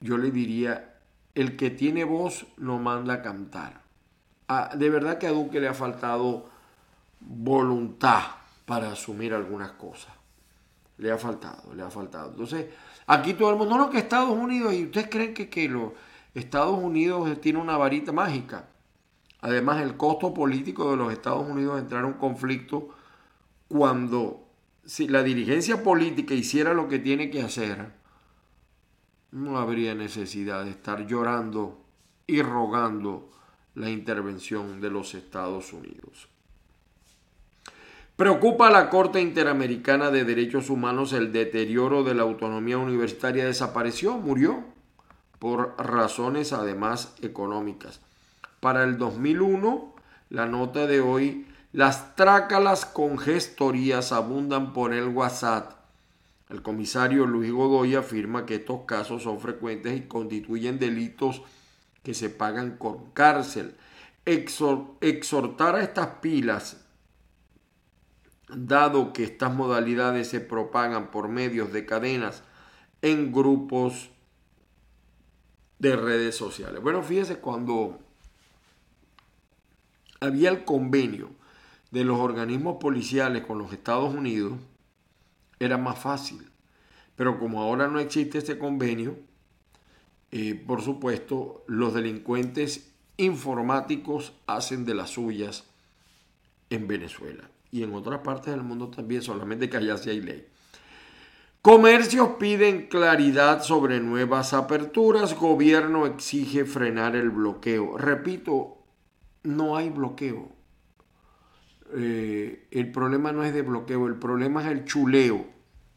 yo 0.00 0.16
le 0.16 0.30
diría, 0.30 0.94
el 1.34 1.56
que 1.56 1.68
tiene 1.68 2.04
voz 2.04 2.46
no 2.56 2.78
manda 2.78 3.14
a 3.14 3.22
cantar. 3.22 3.87
Ah, 4.48 4.70
de 4.74 4.90
verdad 4.90 5.18
que 5.18 5.26
a 5.26 5.32
Duque 5.32 5.60
le 5.60 5.68
ha 5.68 5.74
faltado 5.74 6.48
voluntad 7.20 8.22
para 8.64 8.92
asumir 8.92 9.34
algunas 9.34 9.72
cosas. 9.72 10.12
Le 10.96 11.12
ha 11.12 11.18
faltado, 11.18 11.74
le 11.74 11.82
ha 11.82 11.90
faltado. 11.90 12.30
Entonces, 12.30 12.66
aquí 13.06 13.34
todo 13.34 13.50
el 13.50 13.56
mundo, 13.56 13.76
no, 13.76 13.90
que 13.90 13.98
Estados 13.98 14.30
Unidos, 14.30 14.72
y 14.72 14.84
ustedes 14.84 15.08
creen 15.10 15.34
que, 15.34 15.48
que 15.48 15.68
lo 15.68 15.94
Estados 16.34 16.78
Unidos 16.78 17.40
tiene 17.40 17.58
una 17.58 17.76
varita 17.76 18.12
mágica. 18.12 18.68
Además, 19.40 19.82
el 19.82 19.96
costo 19.96 20.34
político 20.34 20.90
de 20.90 20.96
los 20.96 21.12
Estados 21.12 21.48
Unidos 21.48 21.78
entrar 21.78 22.00
en 22.00 22.08
un 22.08 22.14
conflicto 22.14 22.88
cuando 23.68 24.48
si 24.84 25.06
la 25.06 25.22
dirigencia 25.22 25.82
política 25.82 26.34
hiciera 26.34 26.72
lo 26.72 26.88
que 26.88 26.98
tiene 26.98 27.30
que 27.30 27.42
hacer, 27.42 27.92
no 29.30 29.58
habría 29.58 29.94
necesidad 29.94 30.64
de 30.64 30.70
estar 30.70 31.06
llorando 31.06 31.78
y 32.26 32.40
rogando 32.42 33.30
la 33.78 33.90
intervención 33.90 34.80
de 34.80 34.90
los 34.90 35.14
Estados 35.14 35.72
Unidos. 35.72 36.28
Preocupa 38.16 38.66
a 38.66 38.72
la 38.72 38.90
Corte 38.90 39.20
Interamericana 39.20 40.10
de 40.10 40.24
Derechos 40.24 40.70
Humanos 40.70 41.12
el 41.12 41.32
deterioro 41.32 42.02
de 42.02 42.14
la 42.14 42.24
autonomía 42.24 42.76
universitaria. 42.76 43.46
Desapareció, 43.46 44.18
murió 44.18 44.64
por 45.38 45.76
razones 45.78 46.52
además 46.52 47.14
económicas. 47.22 48.00
Para 48.58 48.82
el 48.82 48.98
2001, 48.98 49.94
la 50.30 50.46
nota 50.46 50.88
de 50.88 51.00
hoy, 51.00 51.46
las 51.72 52.16
trácalas 52.16 52.84
con 52.84 53.18
gestorías 53.18 54.10
abundan 54.10 54.72
por 54.72 54.92
el 54.92 55.06
WhatsApp. 55.06 55.74
El 56.48 56.62
comisario 56.62 57.24
Luis 57.24 57.52
Godoy 57.52 57.94
afirma 57.94 58.46
que 58.46 58.56
estos 58.56 58.80
casos 58.80 59.22
son 59.22 59.38
frecuentes 59.38 59.96
y 59.96 60.08
constituyen 60.08 60.80
delitos 60.80 61.42
que 62.02 62.14
se 62.14 62.30
pagan 62.30 62.76
con 62.76 63.10
cárcel. 63.12 63.76
exhortar 64.24 65.76
a 65.76 65.82
estas 65.82 66.06
pilas, 66.20 66.84
dado 68.48 69.12
que 69.12 69.24
estas 69.24 69.54
modalidades 69.54 70.28
se 70.28 70.40
propagan 70.40 71.10
por 71.10 71.28
medios 71.28 71.72
de 71.72 71.86
cadenas 71.86 72.42
en 73.02 73.32
grupos 73.32 74.10
de 75.78 75.96
redes 75.96 76.36
sociales. 76.36 76.82
Bueno, 76.82 77.02
fíjese, 77.02 77.38
cuando 77.38 78.00
había 80.20 80.50
el 80.50 80.64
convenio 80.64 81.30
de 81.90 82.04
los 82.04 82.18
organismos 82.18 82.76
policiales 82.80 83.44
con 83.46 83.58
los 83.58 83.72
Estados 83.72 84.12
Unidos, 84.14 84.54
era 85.58 85.78
más 85.78 85.98
fácil. 85.98 86.50
Pero 87.16 87.38
como 87.38 87.62
ahora 87.62 87.88
no 87.88 87.98
existe 87.98 88.38
este 88.38 88.58
convenio, 88.58 89.18
eh, 90.30 90.54
por 90.54 90.82
supuesto, 90.82 91.64
los 91.66 91.94
delincuentes 91.94 92.92
informáticos 93.16 94.34
hacen 94.46 94.84
de 94.84 94.94
las 94.94 95.10
suyas 95.10 95.64
en 96.70 96.86
Venezuela 96.86 97.50
y 97.70 97.82
en 97.82 97.94
otras 97.94 98.20
partes 98.20 98.52
del 98.52 98.62
mundo 98.62 98.88
también, 98.88 99.22
solamente 99.22 99.68
que 99.68 99.76
allá 99.76 99.96
sí 99.96 100.10
hay 100.10 100.20
ley. 100.20 100.46
Comercios 101.62 102.30
piden 102.38 102.86
claridad 102.86 103.62
sobre 103.62 104.00
nuevas 104.00 104.54
aperturas. 104.54 105.34
Gobierno 105.34 106.06
exige 106.06 106.64
frenar 106.64 107.16
el 107.16 107.30
bloqueo. 107.30 107.98
Repito, 107.98 108.78
no 109.42 109.76
hay 109.76 109.90
bloqueo. 109.90 110.50
eh, 111.94 112.68
el 112.70 112.92
problema 112.92 113.32
no 113.32 113.44
es 113.44 113.54
de 113.54 113.62
bloqueo, 113.62 114.06
el 114.06 114.16
problema 114.16 114.62
es 114.62 114.68
el 114.68 114.84
chuleo 114.84 115.46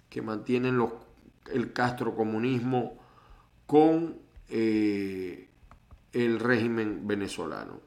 que 0.10 0.22
mantienen 0.22 0.78
los, 0.78 0.94
el 1.52 1.74
castrocomunismo 1.74 2.98
con 3.66 4.21
eh, 4.52 5.48
el 6.14 6.40
régimen 6.40 7.08
venezolano. 7.08 7.80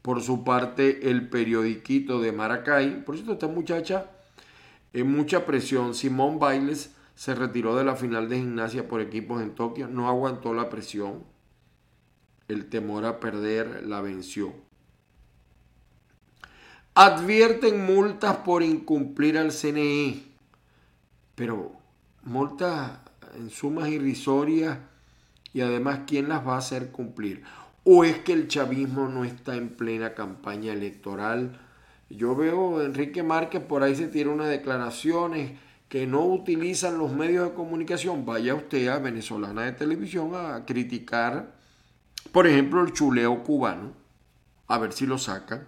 Por 0.00 0.20
su 0.22 0.42
parte, 0.42 1.10
el 1.10 1.28
periodiquito 1.28 2.20
de 2.20 2.32
Maracay, 2.32 3.04
por 3.04 3.14
cierto, 3.14 3.34
esta 3.34 3.46
muchacha 3.46 4.06
en 4.92 5.10
mucha 5.10 5.46
presión, 5.46 5.94
Simón 5.94 6.38
Bailes 6.38 6.94
se 7.14 7.34
retiró 7.34 7.76
de 7.76 7.84
la 7.84 7.96
final 7.96 8.28
de 8.28 8.38
gimnasia 8.38 8.88
por 8.88 9.00
equipos 9.00 9.40
en 9.40 9.54
Tokio, 9.54 9.88
no 9.88 10.08
aguantó 10.08 10.52
la 10.52 10.68
presión, 10.68 11.24
el 12.48 12.68
temor 12.68 13.06
a 13.06 13.20
perder 13.20 13.86
la 13.86 14.00
venció. 14.00 14.52
Advierten 16.94 17.86
multas 17.86 18.38
por 18.38 18.62
incumplir 18.62 19.38
al 19.38 19.52
CNE, 19.52 20.24
pero 21.34 21.72
multas 22.24 22.98
en 23.34 23.48
sumas 23.48 23.88
irrisorias 23.88 24.78
y 25.52 25.60
además 25.60 26.00
quién 26.06 26.28
las 26.28 26.46
va 26.46 26.54
a 26.54 26.58
hacer 26.58 26.90
cumplir. 26.90 27.42
¿O 27.84 28.04
es 28.04 28.18
que 28.18 28.32
el 28.32 28.48
chavismo 28.48 29.08
no 29.08 29.24
está 29.24 29.56
en 29.56 29.70
plena 29.70 30.14
campaña 30.14 30.72
electoral? 30.72 31.58
Yo 32.08 32.36
veo 32.36 32.78
a 32.78 32.84
Enrique 32.84 33.22
Márquez 33.22 33.62
por 33.62 33.82
ahí 33.82 33.94
se 33.94 34.08
tira 34.08 34.30
unas 34.30 34.48
declaraciones 34.48 35.58
que 35.88 36.06
no 36.06 36.24
utilizan 36.24 36.98
los 36.98 37.12
medios 37.12 37.48
de 37.48 37.54
comunicación. 37.54 38.24
Vaya 38.24 38.54
usted 38.54 38.88
a 38.88 38.98
Venezolana 38.98 39.62
de 39.62 39.72
Televisión 39.72 40.32
a 40.34 40.64
criticar, 40.64 41.54
por 42.30 42.46
ejemplo, 42.46 42.82
el 42.82 42.92
chuleo 42.92 43.42
cubano, 43.42 43.92
a 44.68 44.78
ver 44.78 44.92
si 44.92 45.06
lo 45.06 45.18
sacan 45.18 45.66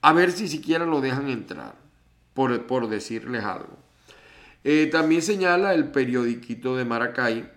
a 0.00 0.12
ver 0.12 0.32
si 0.32 0.48
siquiera 0.48 0.86
lo 0.86 1.00
dejan 1.00 1.28
entrar, 1.28 1.74
por, 2.34 2.66
por 2.66 2.88
decirles 2.88 3.44
algo. 3.44 3.76
Eh, 4.64 4.88
también 4.90 5.22
señala 5.22 5.74
el 5.74 5.90
periodiquito 5.90 6.76
de 6.76 6.84
Maracay, 6.84 7.50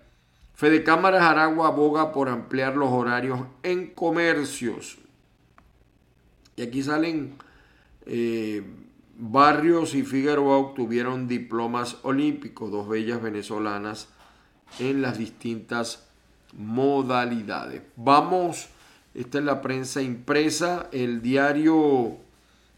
Fede 0.62 0.84
Cámaras 0.84 1.22
Aragua 1.22 1.66
aboga 1.66 2.12
por 2.12 2.28
ampliar 2.28 2.76
los 2.76 2.88
horarios 2.88 3.40
en 3.64 3.88
comercios. 3.88 4.96
Y 6.54 6.62
aquí 6.62 6.84
salen 6.84 7.34
eh, 8.06 8.62
Barrios 9.18 9.96
y 9.96 10.04
Figueroa 10.04 10.58
obtuvieron 10.58 11.26
diplomas 11.26 11.96
olímpicos, 12.04 12.70
dos 12.70 12.88
bellas 12.88 13.20
venezolanas 13.20 14.06
en 14.78 15.02
las 15.02 15.18
distintas 15.18 16.06
modalidades. 16.56 17.82
Vamos, 17.96 18.68
esta 19.14 19.38
es 19.38 19.44
la 19.44 19.62
prensa 19.62 20.00
impresa, 20.00 20.88
el 20.92 21.22
diario 21.22 22.18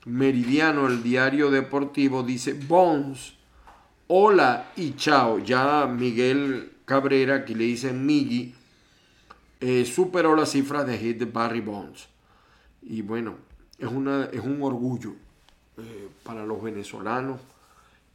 Meridiano, 0.07 0.87
el 0.87 1.03
diario 1.03 1.51
deportivo, 1.51 2.23
dice 2.23 2.55
Bones, 2.55 3.35
hola 4.07 4.71
y 4.75 4.95
chao. 4.95 5.39
Ya 5.41 5.85
Miguel 5.87 6.71
Cabrera, 6.85 7.37
aquí 7.37 7.55
le 7.55 7.65
dicen 7.65 8.05
Miggy, 8.05 8.55
eh, 9.61 9.85
superó 9.85 10.37
las 10.37 10.51
cifras 10.51 10.87
de 10.87 10.99
hit 10.99 11.19
de 11.19 11.25
Barry 11.25 11.61
Bones. 11.61 12.09
Y 12.83 13.03
bueno, 13.03 13.37
es, 13.79 13.89
una, 13.89 14.25
es 14.27 14.41
un 14.41 14.63
orgullo 14.63 15.15
eh, 15.79 16.09
para 16.23 16.45
los 16.45 16.63
venezolanos 16.63 17.41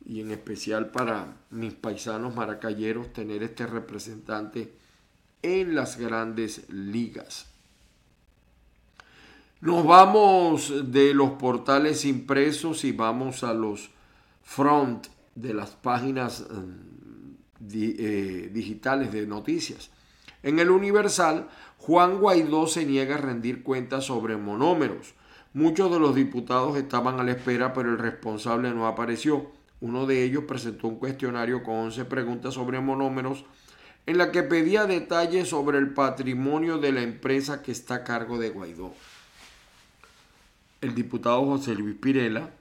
y 0.05 0.21
en 0.21 0.31
especial 0.31 0.91
para 0.91 1.35
mis 1.49 1.73
paisanos 1.73 2.35
maracayeros 2.35 3.11
tener 3.11 3.43
este 3.43 3.65
representante 3.67 4.71
en 5.41 5.75
las 5.75 5.97
grandes 5.97 6.69
ligas. 6.69 7.47
Nos 9.61 9.85
vamos 9.85 10.91
de 10.91 11.13
los 11.13 11.31
portales 11.31 12.05
impresos 12.05 12.85
y 12.85 12.91
vamos 12.91 13.43
a 13.43 13.53
los 13.53 13.89
front 14.43 15.07
de 15.35 15.53
las 15.53 15.71
páginas 15.71 16.45
eh, 17.61 18.49
digitales 18.51 19.11
de 19.11 19.25
noticias. 19.25 19.91
En 20.43 20.59
el 20.59 20.69
Universal, 20.69 21.49
Juan 21.77 22.19
Guaidó 22.19 22.67
se 22.67 22.85
niega 22.85 23.15
a 23.15 23.19
rendir 23.19 23.63
cuentas 23.63 24.05
sobre 24.05 24.37
monómeros. 24.37 25.13
Muchos 25.53 25.91
de 25.91 25.99
los 25.99 26.15
diputados 26.15 26.77
estaban 26.77 27.19
a 27.19 27.23
la 27.23 27.31
espera, 27.31 27.73
pero 27.73 27.89
el 27.89 27.97
responsable 27.97 28.71
no 28.71 28.87
apareció. 28.87 29.51
Uno 29.81 30.05
de 30.05 30.23
ellos 30.23 30.43
presentó 30.45 30.87
un 30.87 30.99
cuestionario 30.99 31.63
con 31.63 31.75
11 31.75 32.05
preguntas 32.05 32.53
sobre 32.53 32.79
monómeros 32.79 33.45
en 34.05 34.17
la 34.17 34.31
que 34.31 34.43
pedía 34.43 34.85
detalles 34.85 35.49
sobre 35.49 35.77
el 35.77 35.93
patrimonio 35.93 36.77
de 36.77 36.91
la 36.91 37.01
empresa 37.01 37.61
que 37.61 37.71
está 37.71 37.95
a 37.95 38.03
cargo 38.03 38.39
de 38.39 38.49
Guaidó 38.49 38.93
el 40.81 40.95
diputado 40.95 41.45
José 41.45 41.75
Luis 41.75 41.95
Pirela, 41.95 42.51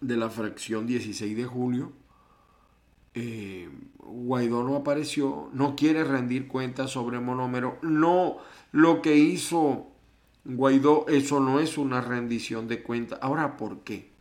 de 0.00 0.16
la 0.16 0.30
fracción 0.30 0.86
16 0.86 1.36
de 1.36 1.44
julio, 1.44 1.92
eh, 3.18 3.70
Guaidó 3.96 4.62
no 4.62 4.76
apareció, 4.76 5.48
no 5.54 5.74
quiere 5.74 6.04
rendir 6.04 6.46
cuentas 6.46 6.90
sobre 6.90 7.18
monómero, 7.18 7.78
no, 7.80 8.36
lo 8.72 9.00
que 9.00 9.16
hizo 9.16 9.86
Guaidó, 10.44 11.06
eso 11.08 11.40
no 11.40 11.58
es 11.58 11.78
una 11.78 12.02
rendición 12.02 12.68
de 12.68 12.82
cuentas. 12.82 13.18
Ahora, 13.22 13.56
¿por 13.56 13.80
qué? 13.80 14.12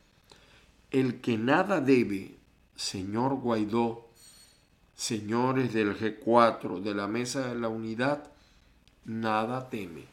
El 0.91 1.19
que 1.19 1.37
nada 1.37 1.81
debe, 1.81 2.37
señor 2.77 3.35
Guaidó, 3.35 4.07
señores 4.95 5.73
del 5.73 5.99
G4, 5.99 6.79
de 6.79 6.95
la 6.95 7.07
Mesa 7.07 7.49
de 7.49 7.59
la 7.59 7.67
Unidad, 7.67 8.31
nada 9.03 9.69
teme. 9.69 10.05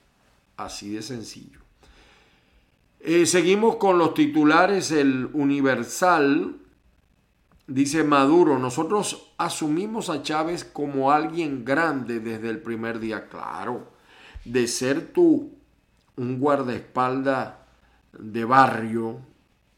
Así 0.57 0.90
de 0.90 1.03
sencillo. 1.03 1.61
Eh, 2.99 3.27
seguimos 3.27 3.77
con 3.77 3.97
los 3.97 4.12
titulares. 4.14 4.90
El 4.90 5.31
Universal 5.33 6.57
dice 7.66 8.05
Maduro, 8.05 8.59
nosotros 8.59 9.33
asumimos 9.38 10.11
a 10.11 10.22
Chávez 10.22 10.64
como 10.64 11.11
alguien 11.11 11.64
grande 11.64 12.20
desde 12.20 12.51
el 12.51 12.61
primer 12.61 12.98
día. 12.98 13.29
Claro, 13.29 13.88
de 14.44 14.66
ser 14.66 15.12
tú 15.12 15.53
un 16.16 16.38
guardaespaldas 16.38 17.55
de 18.12 18.44
barrio, 18.44 19.20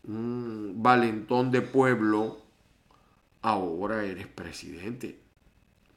un 0.07 0.75
valentón 0.77 1.51
de 1.51 1.63
pueblo, 1.63 2.39
ahora 3.43 4.05
eres 4.05 4.27
presidente. 4.27 5.21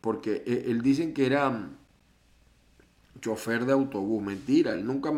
Porque 0.02 0.44
eh, 0.46 0.66
él 0.68 0.82
dicen 0.82 1.14
que 1.14 1.26
era 1.26 1.70
chofer 3.20 3.66
de 3.66 3.74
autobús. 3.74 4.24
Mentira, 4.24 4.74
él 4.74 4.86
nunca 4.86 5.12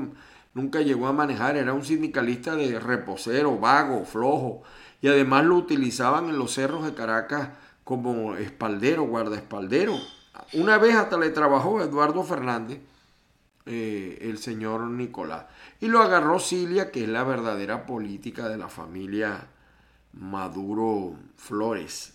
nunca 0.54 0.82
llegó 0.82 1.08
a 1.08 1.14
manejar, 1.14 1.58
era 1.58 1.74
un 1.74 1.86
sindicalista 1.86 2.56
de 2.56 2.80
reposero, 2.80 3.58
vago, 3.58 4.04
flojo, 4.06 4.64
y 5.02 5.08
además 5.08 5.46
lo 5.46 5.56
utilizaban 5.56 6.30
en 6.30 6.38
los 6.38 6.54
cerros 6.54 6.86
de 6.86 6.94
Caracas 6.94 7.50
como 7.84 8.36
espaldero, 8.36 9.04
guardaespaldero. 9.04 9.98
Una 10.54 10.78
vez 10.78 10.96
hasta 10.96 11.18
le 11.18 11.30
trabajó 11.30 11.82
Eduardo 11.82 12.24
Fernández, 12.24 12.80
eh, 13.66 14.18
el 14.22 14.38
señor 14.38 14.82
Nicolás, 14.82 15.46
y 15.80 15.88
lo 15.88 16.02
agarró 16.02 16.40
Cilia, 16.40 16.92
que 16.92 17.04
es 17.04 17.10
la 17.10 17.24
verdadera 17.24 17.86
política 17.86 18.48
de 18.50 18.58
la 18.58 18.68
familia 18.68 19.48
Maduro 20.14 21.16
Flores. 21.38 22.14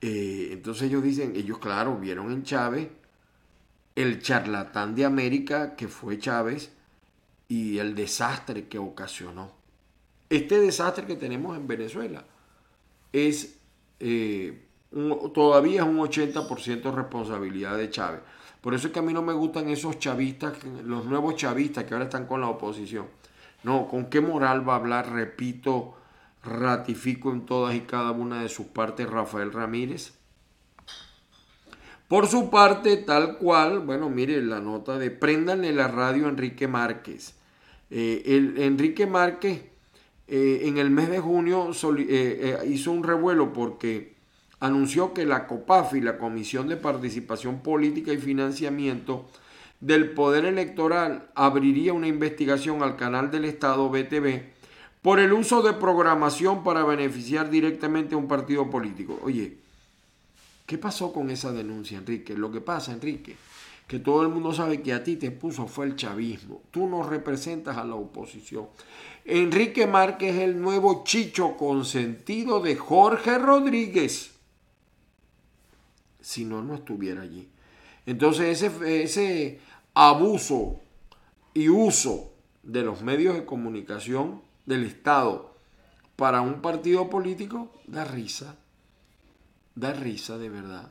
Eh, 0.00 0.50
entonces 0.52 0.84
ellos 0.84 1.02
dicen, 1.02 1.34
ellos 1.36 1.58
claro, 1.58 1.96
vieron 1.96 2.32
en 2.32 2.42
Chávez 2.42 2.88
el 3.94 4.22
charlatán 4.22 4.94
de 4.94 5.04
América 5.04 5.76
que 5.76 5.88
fue 5.88 6.18
Chávez 6.18 6.72
y 7.48 7.78
el 7.78 7.94
desastre 7.94 8.68
que 8.68 8.78
ocasionó. 8.78 9.61
Este 10.32 10.58
desastre 10.58 11.04
que 11.04 11.16
tenemos 11.16 11.54
en 11.58 11.66
Venezuela 11.66 12.24
es 13.12 13.58
eh, 14.00 14.64
todavía 15.34 15.82
es 15.82 15.86
un 15.86 15.98
80% 15.98 16.94
responsabilidad 16.94 17.76
de 17.76 17.90
Chávez. 17.90 18.20
Por 18.62 18.72
eso 18.72 18.86
es 18.86 18.94
que 18.94 19.00
a 19.00 19.02
mí 19.02 19.12
no 19.12 19.20
me 19.20 19.34
gustan 19.34 19.68
esos 19.68 19.98
chavistas, 19.98 20.54
los 20.86 21.04
nuevos 21.04 21.36
chavistas 21.36 21.84
que 21.84 21.92
ahora 21.92 22.06
están 22.06 22.26
con 22.26 22.40
la 22.40 22.48
oposición. 22.48 23.08
No, 23.62 23.86
¿con 23.86 24.06
qué 24.06 24.22
moral 24.22 24.66
va 24.66 24.72
a 24.72 24.76
hablar? 24.76 25.12
Repito, 25.12 25.96
ratifico 26.42 27.30
en 27.30 27.44
todas 27.44 27.74
y 27.74 27.80
cada 27.80 28.12
una 28.12 28.40
de 28.40 28.48
sus 28.48 28.68
partes 28.68 29.10
Rafael 29.10 29.52
Ramírez. 29.52 30.14
Por 32.08 32.26
su 32.26 32.48
parte, 32.48 32.96
tal 32.96 33.36
cual, 33.36 33.80
bueno, 33.80 34.08
mire 34.08 34.40
la 34.40 34.60
nota 34.60 34.98
de 34.98 35.10
Préndanle 35.10 35.74
la 35.74 35.88
radio 35.88 36.26
Enrique 36.26 36.68
Márquez. 36.68 37.34
Eh, 37.90 38.22
el, 38.24 38.56
Enrique 38.56 39.06
Márquez 39.06 39.71
eh, 40.28 40.62
en 40.64 40.78
el 40.78 40.90
mes 40.90 41.10
de 41.10 41.20
junio 41.20 41.70
eh, 41.98 42.58
hizo 42.68 42.92
un 42.92 43.02
revuelo 43.02 43.52
porque 43.52 44.14
anunció 44.60 45.12
que 45.12 45.26
la 45.26 45.46
COPAFI, 45.46 46.00
la 46.00 46.18
Comisión 46.18 46.68
de 46.68 46.76
Participación 46.76 47.60
Política 47.60 48.12
y 48.12 48.18
Financiamiento 48.18 49.28
del 49.80 50.10
Poder 50.10 50.44
Electoral, 50.44 51.30
abriría 51.34 51.92
una 51.92 52.06
investigación 52.06 52.82
al 52.82 52.96
canal 52.96 53.30
del 53.30 53.44
Estado 53.44 53.88
BTV 53.88 54.42
por 55.02 55.18
el 55.18 55.32
uso 55.32 55.62
de 55.62 55.72
programación 55.72 56.62
para 56.62 56.84
beneficiar 56.84 57.50
directamente 57.50 58.14
a 58.14 58.18
un 58.18 58.28
partido 58.28 58.70
político. 58.70 59.18
Oye, 59.24 59.62
¿Qué 60.66 60.78
pasó 60.78 61.12
con 61.12 61.30
esa 61.30 61.52
denuncia, 61.52 61.98
Enrique? 61.98 62.34
Lo 62.34 62.50
que 62.50 62.60
pasa, 62.60 62.92
Enrique, 62.92 63.36
que 63.92 63.98
todo 63.98 64.22
el 64.22 64.30
mundo 64.30 64.54
sabe 64.54 64.80
que 64.80 64.94
a 64.94 65.04
ti 65.04 65.16
te 65.16 65.30
puso 65.30 65.66
fue 65.66 65.84
el 65.84 65.96
chavismo. 65.96 66.62
Tú 66.70 66.86
no 66.86 67.02
representas 67.02 67.76
a 67.76 67.84
la 67.84 67.94
oposición. 67.94 68.68
Enrique 69.26 69.86
Márquez 69.86 70.34
es 70.34 70.40
el 70.40 70.58
nuevo 70.58 71.04
chicho 71.04 71.58
consentido 71.58 72.62
de 72.62 72.74
Jorge 72.74 73.36
Rodríguez. 73.36 74.34
Si 76.22 76.46
no, 76.46 76.62
no 76.62 76.76
estuviera 76.76 77.20
allí. 77.20 77.50
Entonces 78.06 78.62
ese, 78.62 79.02
ese 79.02 79.60
abuso 79.92 80.80
y 81.52 81.68
uso 81.68 82.32
de 82.62 82.84
los 82.84 83.02
medios 83.02 83.34
de 83.34 83.44
comunicación 83.44 84.40
del 84.64 84.84
Estado 84.84 85.54
para 86.16 86.40
un 86.40 86.62
partido 86.62 87.10
político 87.10 87.70
da 87.86 88.06
risa. 88.06 88.56
Da 89.74 89.92
risa 89.92 90.38
de 90.38 90.48
verdad. 90.48 90.90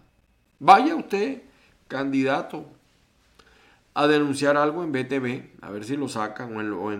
Vaya 0.59 0.95
usted, 0.95 1.41
candidato, 1.87 2.67
a 3.93 4.07
denunciar 4.07 4.57
algo 4.57 4.83
en 4.83 4.91
BTV, 4.91 5.61
a 5.61 5.69
ver 5.69 5.83
si 5.83 5.97
lo 5.97 6.07
sacan, 6.07 6.55
o 6.55 6.61
en, 6.61 6.73
o 6.73 6.91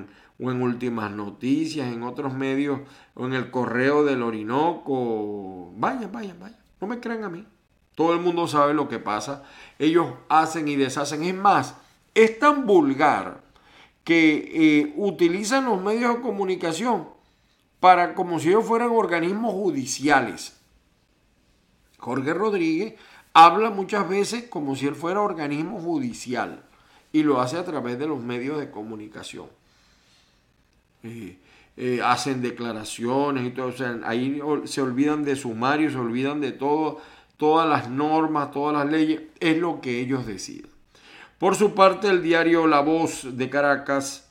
en, 0.52 0.62
Últimas 0.62 1.12
Noticias, 1.12 1.92
en 1.92 2.04
otros 2.04 2.34
medios, 2.34 2.82
o 3.14 3.26
en 3.26 3.34
el 3.34 3.52
correo 3.52 4.04
del 4.04 4.24
Orinoco. 4.24 5.72
Vaya, 5.76 6.08
vaya, 6.12 6.36
vaya. 6.40 6.58
No 6.80 6.88
me 6.88 7.00
crean 7.00 7.24
a 7.24 7.30
mí. 7.30 7.46
Todo 7.96 8.14
el 8.14 8.20
mundo 8.20 8.48
sabe 8.48 8.74
lo 8.74 8.90
que 8.90 9.00
pasa. 9.00 9.44
Ellos 9.78 10.08
hacen 10.30 10.68
y 10.68 10.76
deshacen. 10.76 11.24
Es 11.24 11.36
más, 11.36 11.76
es 12.16 12.40
tan 12.40 12.66
vulgar 12.66 13.44
que 14.04 14.52
eh, 14.54 14.94
utilizan 14.98 15.66
los 15.66 15.82
medios 15.82 16.16
de 16.16 16.22
comunicación 16.22 17.08
para 17.80 18.16
como 18.16 18.40
si 18.40 18.50
ellos 18.50 18.66
fueran 18.66 18.90
organismos 18.90 19.54
judiciales. 19.54 20.60
Jorge 22.00 22.34
Rodríguez 22.34 22.96
habla 23.34 23.70
muchas 23.70 24.10
veces 24.10 24.46
como 24.50 24.76
si 24.76 24.88
él 24.88 24.96
fuera 24.96 25.22
organismo 25.22 25.80
judicial 25.80 26.66
y 27.14 27.24
lo 27.24 27.42
hace 27.42 27.58
a 27.58 27.66
través 27.66 28.00
de 28.00 28.08
los 28.08 28.22
medios 28.22 28.60
de 28.60 28.72
comunicación. 28.72 29.48
Eh, 31.04 31.38
eh, 31.78 32.02
hacen 32.04 32.42
declaraciones 32.42 33.46
y 33.46 33.52
todo, 33.52 33.74
ahí 34.06 34.42
se 34.66 34.82
olvidan 34.82 35.24
de 35.24 35.36
sumario, 35.36 35.90
se 35.90 35.98
olvidan 35.98 36.42
de 36.42 36.52
todo, 36.52 37.02
todas 37.38 37.68
las 37.68 37.90
normas, 37.90 38.52
todas 38.52 38.76
las 38.76 38.92
leyes, 38.92 39.22
es 39.40 39.58
lo 39.58 39.82
que 39.82 40.00
ellos 40.00 40.26
deciden. 40.26 40.70
Por 41.38 41.56
su 41.56 41.74
parte, 41.74 42.08
el 42.08 42.22
diario 42.22 42.68
La 42.68 42.82
Voz 42.82 43.36
de 43.36 43.50
Caracas 43.50 44.30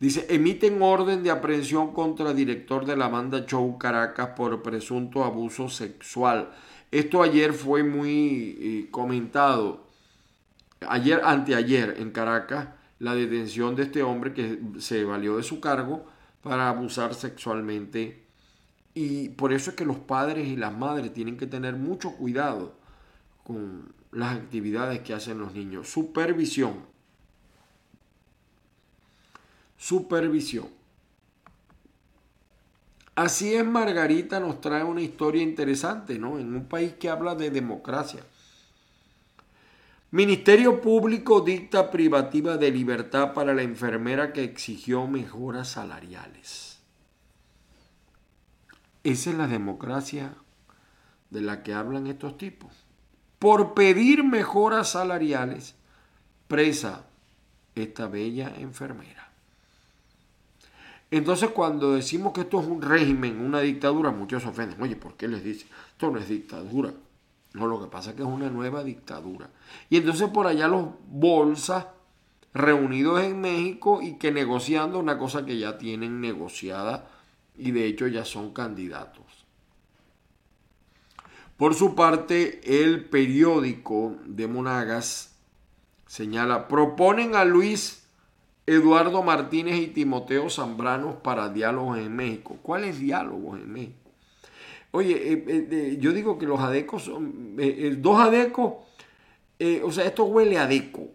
dice, 0.00 0.26
emiten 0.30 0.80
orden 0.80 1.22
de 1.22 1.30
aprehensión 1.30 1.92
contra 1.92 2.30
el 2.30 2.36
director 2.36 2.86
de 2.86 2.96
la 2.96 3.08
banda 3.08 3.44
Show 3.44 3.76
Caracas 3.76 4.30
por 4.36 4.62
presunto 4.62 5.24
abuso 5.24 5.68
sexual. 5.68 6.50
Esto 6.90 7.22
ayer 7.22 7.52
fue 7.52 7.82
muy 7.82 8.56
eh, 8.58 8.88
comentado 8.90 9.85
ayer, 10.88 11.20
anteayer 11.24 11.96
en 11.98 12.10
Caracas, 12.10 12.68
la 12.98 13.14
detención 13.14 13.76
de 13.76 13.84
este 13.84 14.02
hombre 14.02 14.32
que 14.32 14.60
se 14.78 15.04
valió 15.04 15.36
de 15.36 15.42
su 15.42 15.60
cargo 15.60 16.06
para 16.42 16.68
abusar 16.68 17.14
sexualmente. 17.14 18.24
Y 18.94 19.30
por 19.30 19.52
eso 19.52 19.70
es 19.70 19.76
que 19.76 19.84
los 19.84 19.98
padres 19.98 20.48
y 20.48 20.56
las 20.56 20.76
madres 20.76 21.12
tienen 21.12 21.36
que 21.36 21.46
tener 21.46 21.76
mucho 21.76 22.12
cuidado 22.12 22.74
con 23.44 23.92
las 24.12 24.36
actividades 24.36 25.00
que 25.00 25.12
hacen 25.12 25.38
los 25.38 25.54
niños. 25.54 25.88
Supervisión. 25.88 26.74
Supervisión. 29.76 30.68
Así 33.14 33.54
es, 33.54 33.64
Margarita 33.64 34.40
nos 34.40 34.60
trae 34.60 34.84
una 34.84 35.00
historia 35.00 35.42
interesante, 35.42 36.18
¿no? 36.18 36.38
En 36.38 36.54
un 36.54 36.66
país 36.66 36.94
que 36.94 37.08
habla 37.08 37.34
de 37.34 37.50
democracia. 37.50 38.20
Ministerio 40.16 40.80
Público 40.80 41.42
dicta 41.42 41.90
privativa 41.90 42.56
de 42.56 42.70
libertad 42.70 43.34
para 43.34 43.52
la 43.52 43.60
enfermera 43.60 44.32
que 44.32 44.44
exigió 44.44 45.06
mejoras 45.06 45.68
salariales. 45.68 46.78
Esa 49.04 49.28
es 49.28 49.36
la 49.36 49.46
democracia 49.46 50.32
de 51.28 51.42
la 51.42 51.62
que 51.62 51.74
hablan 51.74 52.06
estos 52.06 52.38
tipos. 52.38 52.72
Por 53.38 53.74
pedir 53.74 54.24
mejoras 54.24 54.92
salariales, 54.92 55.74
presa 56.48 57.04
esta 57.74 58.06
bella 58.06 58.54
enfermera. 58.56 59.30
Entonces 61.10 61.50
cuando 61.50 61.92
decimos 61.92 62.32
que 62.32 62.40
esto 62.40 62.62
es 62.62 62.66
un 62.66 62.80
régimen, 62.80 63.38
una 63.38 63.60
dictadura, 63.60 64.12
muchos 64.12 64.44
se 64.44 64.48
ofenden. 64.48 64.80
Oye, 64.80 64.96
¿por 64.96 65.14
qué 65.18 65.28
les 65.28 65.44
dice? 65.44 65.66
Esto 65.92 66.10
no 66.10 66.18
es 66.18 66.26
dictadura. 66.26 66.94
No, 67.56 67.66
lo 67.66 67.80
que 67.80 67.86
pasa 67.86 68.10
es 68.10 68.16
que 68.16 68.22
es 68.22 68.28
una 68.28 68.50
nueva 68.50 68.84
dictadura. 68.84 69.48
Y 69.88 69.96
entonces 69.96 70.28
por 70.28 70.46
allá 70.46 70.68
los 70.68 70.88
bolsas 71.08 71.86
reunidos 72.52 73.22
en 73.22 73.40
México 73.40 74.02
y 74.02 74.18
que 74.18 74.30
negociando 74.30 74.98
una 74.98 75.18
cosa 75.18 75.46
que 75.46 75.58
ya 75.58 75.78
tienen 75.78 76.20
negociada 76.20 77.08
y 77.56 77.70
de 77.70 77.86
hecho 77.86 78.08
ya 78.08 78.26
son 78.26 78.52
candidatos. 78.52 79.24
Por 81.56 81.74
su 81.74 81.94
parte, 81.94 82.82
el 82.82 83.06
periódico 83.06 84.16
de 84.26 84.46
Monagas 84.46 85.34
señala, 86.06 86.68
proponen 86.68 87.36
a 87.36 87.46
Luis 87.46 88.06
Eduardo 88.66 89.22
Martínez 89.22 89.76
y 89.76 89.86
Timoteo 89.86 90.50
Zambrano 90.50 91.22
para 91.22 91.48
diálogos 91.48 91.96
en 91.96 92.14
México. 92.14 92.58
¿Cuáles 92.62 92.98
diálogos 92.98 93.58
en 93.58 93.72
México? 93.72 94.05
Oye, 94.96 95.30
eh, 95.30 95.44
eh, 95.46 95.98
yo 96.00 96.10
digo 96.14 96.38
que 96.38 96.46
los 96.46 96.58
adecos 96.58 97.02
son, 97.02 97.54
eh, 97.58 97.94
dos 97.98 98.18
adecos, 98.18 98.76
o 99.84 99.92
sea, 99.92 100.06
esto 100.06 100.24
huele 100.24 100.56
a 100.56 100.62
adeco, 100.62 101.10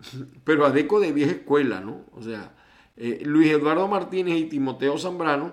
pero 0.44 0.66
adeco 0.66 0.98
de 0.98 1.12
vieja 1.12 1.30
escuela, 1.30 1.80
¿no? 1.80 2.00
O 2.16 2.20
sea, 2.20 2.52
Luis 2.96 3.52
Eduardo 3.52 3.86
Martínez 3.86 4.40
y 4.40 4.46
Timoteo 4.46 4.98
Zambrano, 4.98 5.52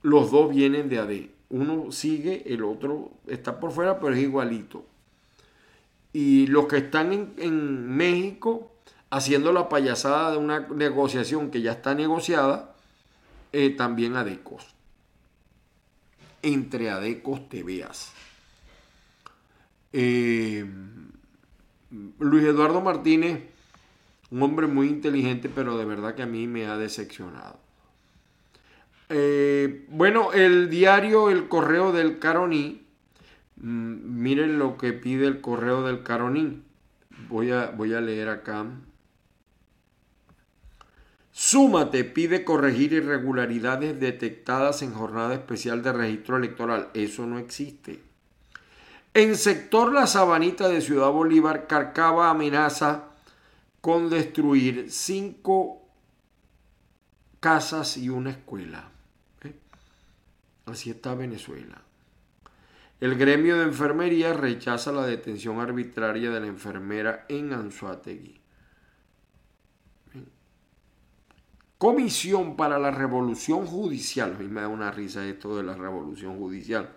los 0.00 0.30
dos 0.30 0.48
vienen 0.48 0.88
de 0.88 1.00
ADE. 1.00 1.30
Uno 1.50 1.92
sigue, 1.92 2.44
el 2.46 2.64
otro 2.64 3.10
está 3.26 3.60
por 3.60 3.70
fuera, 3.70 4.00
pero 4.00 4.14
es 4.14 4.22
igualito. 4.22 4.86
Y 6.14 6.46
los 6.46 6.64
que 6.64 6.78
están 6.78 7.12
en, 7.12 7.34
en 7.36 7.94
México 7.94 8.72
haciendo 9.10 9.52
la 9.52 9.68
payasada 9.68 10.30
de 10.30 10.38
una 10.38 10.60
negociación 10.60 11.50
que 11.50 11.60
ya 11.60 11.72
está 11.72 11.94
negociada, 11.94 12.74
también 13.76 14.16
adecos 14.16 14.72
entre 16.42 16.90
adecos 16.90 17.48
te 17.48 17.62
veas. 17.62 18.12
Eh, 19.92 20.64
Luis 22.18 22.44
Eduardo 22.44 22.80
Martínez, 22.80 23.40
un 24.30 24.42
hombre 24.42 24.66
muy 24.66 24.88
inteligente, 24.88 25.50
pero 25.54 25.76
de 25.76 25.84
verdad 25.84 26.14
que 26.14 26.22
a 26.22 26.26
mí 26.26 26.46
me 26.46 26.66
ha 26.66 26.76
decepcionado. 26.76 27.58
Eh, 29.08 29.84
bueno, 29.88 30.32
el 30.32 30.70
diario 30.70 31.28
El 31.28 31.48
Correo 31.48 31.92
del 31.92 32.18
Caroní, 32.18 32.82
mm, 33.56 34.22
miren 34.22 34.58
lo 34.58 34.78
que 34.78 34.94
pide 34.94 35.26
el 35.26 35.42
Correo 35.42 35.82
del 35.82 36.02
Caroní. 36.02 36.62
Voy 37.28 37.50
a, 37.50 37.66
voy 37.66 37.92
a 37.92 38.00
leer 38.00 38.30
acá. 38.30 38.64
Súmate 41.32 42.04
pide 42.04 42.44
corregir 42.44 42.92
irregularidades 42.92 43.98
detectadas 43.98 44.82
en 44.82 44.92
jornada 44.92 45.32
especial 45.32 45.82
de 45.82 45.92
registro 45.92 46.36
electoral. 46.36 46.90
Eso 46.92 47.26
no 47.26 47.38
existe. 47.38 48.02
En 49.14 49.36
sector 49.36 49.92
La 49.92 50.06
Sabanita 50.06 50.68
de 50.68 50.82
Ciudad 50.82 51.10
Bolívar, 51.10 51.66
Carcaba 51.66 52.30
amenaza 52.30 53.04
con 53.80 54.10
destruir 54.10 54.90
cinco 54.90 55.82
casas 57.40 57.96
y 57.96 58.10
una 58.10 58.30
escuela. 58.30 58.90
¿Eh? 59.42 59.54
Así 60.66 60.90
está 60.90 61.14
Venezuela. 61.14 61.80
El 63.00 63.16
gremio 63.16 63.58
de 63.58 63.64
enfermería 63.64 64.32
rechaza 64.32 64.92
la 64.92 65.04
detención 65.06 65.60
arbitraria 65.60 66.30
de 66.30 66.40
la 66.40 66.46
enfermera 66.46 67.24
en 67.28 67.52
Anzuategui. 67.52 68.41
Comisión 71.82 72.54
para 72.54 72.78
la 72.78 72.92
Revolución 72.92 73.66
Judicial, 73.66 74.36
a 74.36 74.38
mí 74.38 74.46
me 74.46 74.60
da 74.60 74.68
una 74.68 74.92
risa 74.92 75.26
esto 75.26 75.56
de 75.56 75.64
la 75.64 75.74
Revolución 75.74 76.38
Judicial, 76.38 76.90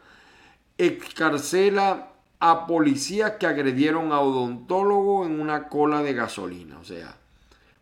excarcela 0.78 2.10
a 2.40 2.68
policías 2.68 3.32
que 3.40 3.48
agredieron 3.48 4.12
a 4.12 4.20
odontólogo 4.20 5.26
en 5.26 5.40
una 5.40 5.70
cola 5.70 6.04
de 6.04 6.14
gasolina, 6.14 6.78
o 6.78 6.84
sea, 6.84 7.18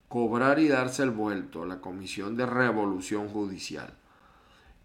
cobrar 0.07 0.59
y 0.59 0.69
darse 0.69 1.03
el 1.03 1.09
vuelto, 1.11 1.65
la 1.65 1.81
Comisión 1.81 2.37
de 2.37 2.45
Revolución 2.45 3.27
Judicial. 3.27 3.93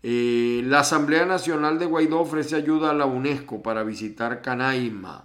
Eh, 0.03 0.63
la 0.65 0.81
Asamblea 0.81 1.25
Nacional 1.25 1.79
de 1.79 1.87
Guaidó 1.87 2.23
ofrece 2.23 2.57
ayuda 2.57 2.91
a 2.91 2.95
la 2.95 3.07
UNESCO 3.07 3.63
para 3.63 3.85
visitar 3.85 4.43
Canaima. 4.43 5.23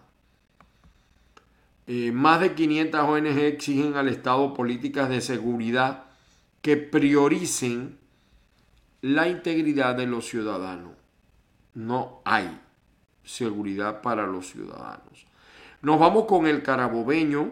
Eh, 1.87 2.11
más 2.11 2.39
de 2.39 2.53
500 2.53 3.01
ONG 3.01 3.39
exigen 3.39 3.95
al 3.95 4.09
Estado 4.09 4.53
políticas 4.53 5.09
de 5.09 5.21
seguridad 5.21 6.12
que 6.63 6.77
prioricen 6.77 7.99
la 9.01 9.27
integridad 9.27 9.95
de 9.95 10.07
los 10.07 10.25
ciudadanos. 10.29 10.93
No 11.75 12.21
hay 12.23 12.57
seguridad 13.21 14.01
para 14.01 14.25
los 14.25 14.47
ciudadanos. 14.47 15.27
Nos 15.81 15.99
vamos 15.99 16.23
con 16.25 16.47
el 16.47 16.63
carabobeño. 16.63 17.51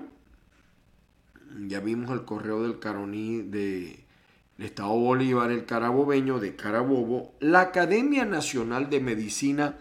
Ya 1.68 1.82
vimos 1.82 2.10
el 2.12 2.24
correo 2.24 2.64
del 2.64 2.80
Caroní 2.80 3.42
de 3.42 4.06
Estado 4.58 4.94
Bolívar, 4.94 5.52
el 5.52 5.66
carabobeño 5.66 6.40
de 6.40 6.56
Carabobo. 6.56 7.34
La 7.42 7.60
Academia 7.60 8.24
Nacional 8.24 8.90
de 8.90 9.02
Medicina 9.02 9.76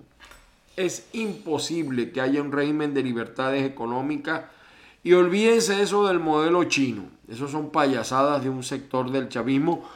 Es 0.76 1.08
imposible 1.14 2.12
que 2.12 2.20
haya 2.20 2.42
un 2.42 2.52
régimen 2.52 2.94
de 2.94 3.02
libertades 3.02 3.64
económicas 3.64 4.44
y 5.06 5.14
olvídense 5.14 5.82
eso 5.82 6.06
del 6.06 6.20
modelo 6.20 6.66
chino. 6.66 7.04
Eso 7.30 7.48
son 7.48 7.70
payasadas 7.70 8.44
de 8.44 8.50
un 8.50 8.64
sector 8.64 9.12
del 9.12 9.30
chavismo 9.30 9.88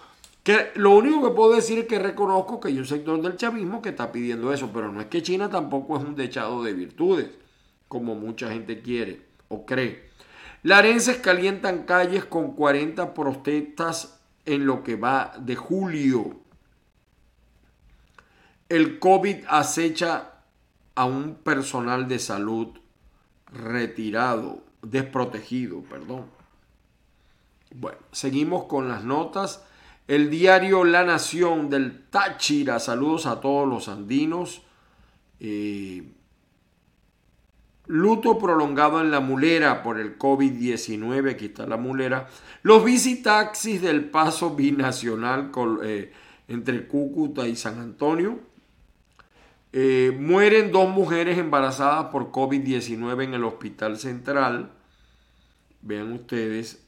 que 0.41 0.71
lo 0.75 0.91
único 0.91 1.21
que 1.21 1.35
puedo 1.35 1.53
decir 1.53 1.79
es 1.79 1.85
que 1.85 1.99
reconozco 1.99 2.61
que 2.61 2.69
hay 2.69 2.77
un 2.77 2.85
sector 2.85 3.21
del 3.21 3.35
chavismo 3.35 3.81
que 3.81 3.89
está 3.89 4.09
pidiendo 4.13 4.53
eso, 4.53 4.71
pero 4.73 4.89
no 4.89 5.01
es 5.01 5.07
que 5.07 5.21
China 5.21 5.49
tampoco 5.49 5.97
es 5.97 6.05
un 6.05 6.15
dechado 6.15 6.63
de 6.63 6.71
virtudes, 6.71 7.29
como 7.89 8.15
mucha 8.15 8.49
gente 8.49 8.81
quiere 8.81 9.19
o 9.49 9.65
cree. 9.65 10.12
Larenses 10.63 11.17
calientan 11.17 11.83
calles 11.83 12.23
con 12.23 12.53
40 12.53 13.13
protestas 13.13 14.21
en 14.45 14.65
lo 14.65 14.81
que 14.83 14.95
va 14.95 15.33
de 15.37 15.55
julio. 15.57 16.37
El 18.69 18.97
COVID 18.97 19.43
acecha 19.49 20.31
a 20.95 21.05
un 21.05 21.35
personal 21.35 22.07
de 22.07 22.17
salud 22.17 22.69
retirado, 23.51 24.63
desprotegido, 24.81 25.81
perdón. 25.81 26.25
Bueno, 27.75 27.99
seguimos 28.11 28.63
con 28.65 28.87
las 28.87 29.03
notas. 29.03 29.63
El 30.07 30.29
diario 30.29 30.85
La 30.85 31.03
Nación 31.03 31.69
del 31.69 32.05
Táchira, 32.09 32.79
saludos 32.79 33.25
a 33.25 33.41
todos 33.41 33.67
los 33.67 33.89
andinos. 33.89 34.61
Eh, 35.39 36.03
Luto 37.87 38.39
prolongado 38.39 39.01
en 39.01 39.11
la 39.11 39.19
mulera 39.19 39.83
por 39.83 39.99
el 39.99 40.17
COVID-19, 40.17 41.31
aquí 41.31 41.45
está 41.45 41.67
la 41.67 41.75
mulera. 41.75 42.29
Los 42.61 42.85
visitaxis 42.85 43.81
del 43.81 44.05
paso 44.05 44.55
binacional 44.55 45.51
eh, 45.83 46.13
entre 46.47 46.87
Cúcuta 46.87 47.45
y 47.45 47.57
San 47.57 47.79
Antonio. 47.79 48.39
Eh, 49.73 50.15
mueren 50.17 50.71
dos 50.71 50.87
mujeres 50.89 51.37
embarazadas 51.37 52.05
por 52.05 52.31
COVID-19 52.31 53.23
en 53.25 53.33
el 53.33 53.43
hospital 53.43 53.97
central. 53.97 54.71
Vean 55.81 56.13
ustedes. 56.13 56.85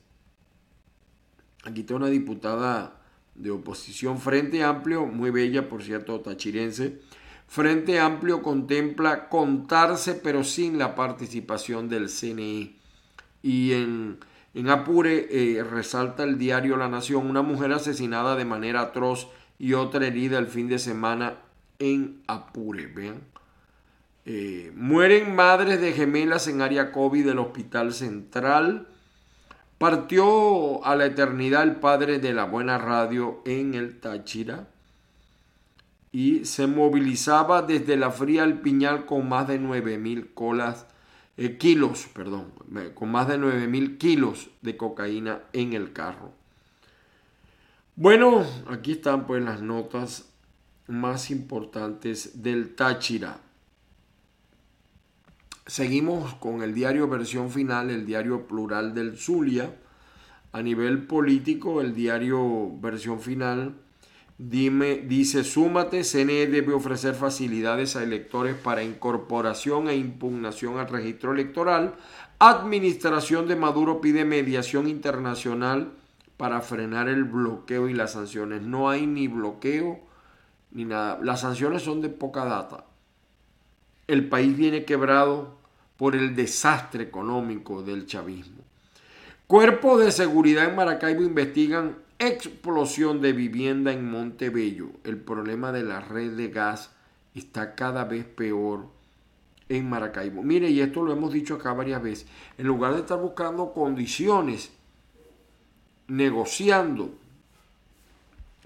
Aquí 1.66 1.82
está 1.82 1.96
una 1.96 2.08
diputada 2.08 3.02
de 3.34 3.52
oposición 3.52 4.20
Frente 4.20 4.64
Amplio, 4.64 5.06
muy 5.06 5.30
bella, 5.30 5.68
por 5.68 5.84
cierto, 5.84 6.22
tachirense 6.22 7.02
Frente 7.48 8.00
Amplio 8.00 8.42
contempla 8.42 9.30
contarse 9.30 10.16
pero 10.16 10.44
sin 10.44 10.78
la 10.78 10.96
participación 10.96 11.90
del 11.90 12.10
CNE. 12.10 12.76
Y 13.42 13.74
en, 13.74 14.20
Apure 14.70 15.28
eh, 15.30 15.64
resalta 15.64 16.24
el 16.24 16.38
diario 16.38 16.78
La 16.78 16.90
Nación, 16.90 17.30
una 17.30 17.42
mujer 17.42 17.72
asesinada 17.74 18.36
de 18.36 18.46
manera 18.46 18.82
atroz 18.82 19.30
y 19.60 19.74
otra 19.74 20.08
herida 20.08 20.38
el 20.38 20.48
fin 20.48 20.68
de 20.68 20.80
semana 20.80 21.38
en 21.80 22.22
Apure. 22.28 22.88
Vean. 22.88 23.22
Eh, 24.26 24.72
mueren 24.76 25.36
madres 25.36 25.80
de 25.80 25.94
gemelas 25.94 26.48
en 26.48 26.62
área 26.62 26.92
COVID 26.92 27.26
del 27.26 27.40
Hospital 27.40 27.94
Central. 27.94 28.88
Partió 29.78 30.84
a 30.86 30.96
la 30.96 31.06
eternidad 31.06 31.64
el 31.64 31.76
padre 31.76 32.20
de 32.20 32.34
la 32.34 32.46
buena 32.46 32.78
radio 32.78 33.42
en 33.46 33.76
el 33.76 34.00
Táchira 34.00 34.68
y 36.16 36.46
se 36.46 36.66
movilizaba 36.66 37.62
desde 37.62 37.98
la 37.98 38.10
fría 38.10 38.44
al 38.44 38.62
Piñal 38.62 39.06
con 39.06 39.28
más 39.28 39.50
de 39.50 39.60
9.000 39.60 40.34
colas, 40.34 40.88
eh, 41.36 41.58
kilos, 41.58 42.08
perdón, 42.14 42.54
con 42.94 43.12
más 43.12 43.28
de 43.28 43.38
9.000 43.38 43.98
kilos 43.98 44.50
de 44.62 44.78
cocaína 44.78 45.42
en 45.52 45.74
el 45.74 45.92
carro. 45.92 46.32
Bueno, 47.98 48.46
aquí 48.70 48.94
están 48.94 49.28
pues 49.28 49.44
las 49.44 49.62
notas 49.62 50.30
más 50.88 51.32
importantes 51.32 52.42
del 52.42 52.76
Táchira. 52.76 53.42
Seguimos 55.66 56.34
con 56.36 56.64
el 56.64 56.74
diario 56.74 57.10
versión 57.10 57.52
final, 57.52 57.90
el 57.90 58.06
diario 58.06 58.48
plural 58.48 58.94
del 58.94 59.18
Zulia. 59.18 59.76
A 60.54 60.62
nivel 60.62 61.08
político, 61.08 61.82
el 61.82 61.94
diario 61.94 62.72
versión 62.80 63.20
final 63.20 63.76
Dime, 64.38 64.98
dice, 64.98 65.46
súmate, 65.46 66.04
CNE 66.04 66.48
debe 66.48 66.74
ofrecer 66.74 67.16
facilidades 67.16 67.96
a 67.96 68.04
electores 68.04 68.56
para 68.56 68.84
incorporación 68.84 69.88
e 69.88 69.96
impugnación 69.96 70.78
al 70.78 70.90
registro 70.90 71.32
electoral. 71.32 71.96
Administración 72.40 73.48
de 73.48 73.56
Maduro 73.56 74.02
pide 74.02 74.26
mediación 74.26 74.90
internacional 74.90 75.94
para 76.36 76.60
frenar 76.60 77.08
el 77.08 77.24
bloqueo 77.24 77.88
y 77.88 77.94
las 77.94 78.12
sanciones. 78.12 78.62
No 78.62 78.90
hay 78.90 79.08
ni 79.08 79.30
bloqueo 79.30 80.02
ni 80.72 80.84
nada. 80.84 81.18
Las 81.24 81.42
sanciones 81.42 81.84
son 81.84 82.02
de 82.02 82.10
poca 82.10 82.44
data. 82.44 82.84
El 84.08 84.28
país 84.28 84.58
viene 84.58 84.84
quebrado 84.84 85.58
por 85.96 86.14
el 86.14 86.36
desastre 86.36 87.04
económico 87.04 87.84
del 87.84 88.06
chavismo. 88.06 88.64
Cuerpos 89.48 90.04
de 90.04 90.12
seguridad 90.12 90.66
en 90.66 90.76
Maracaibo 90.76 91.24
investigan 91.24 92.04
explosión 92.20 93.22
de 93.22 93.34
vivienda 93.34 93.92
en 93.92 94.10
Montebello. 94.10 94.90
El 95.04 95.18
problema 95.18 95.72
de 95.72 95.84
la 95.84 96.00
red 96.00 96.36
de 96.36 96.50
gas 96.50 96.92
está 97.34 97.76
cada 97.76 98.06
vez 98.06 98.26
peor 98.26 98.88
en 99.70 99.90
Maracaibo. 99.90 100.44
Mire, 100.44 100.70
y 100.70 100.80
esto 100.80 101.04
lo 101.04 101.12
hemos 101.12 101.34
dicho 101.34 101.56
acá 101.56 101.74
varias 101.74 102.02
veces, 102.02 102.28
en 102.58 102.68
lugar 102.68 102.94
de 102.94 103.02
estar 103.02 103.20
buscando 103.20 103.74
condiciones, 103.74 104.72
negociando, 106.08 107.12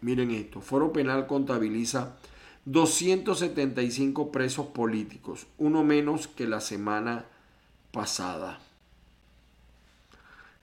miren 0.01 0.31
esto, 0.31 0.61
Foro 0.61 0.91
Penal 0.91 1.25
contabiliza 1.25 2.17
275 2.65 4.31
presos 4.31 4.67
políticos, 4.67 5.47
uno 5.57 5.83
menos 5.83 6.27
que 6.27 6.47
la 6.47 6.59
semana 6.59 7.25
pasada. 7.91 8.59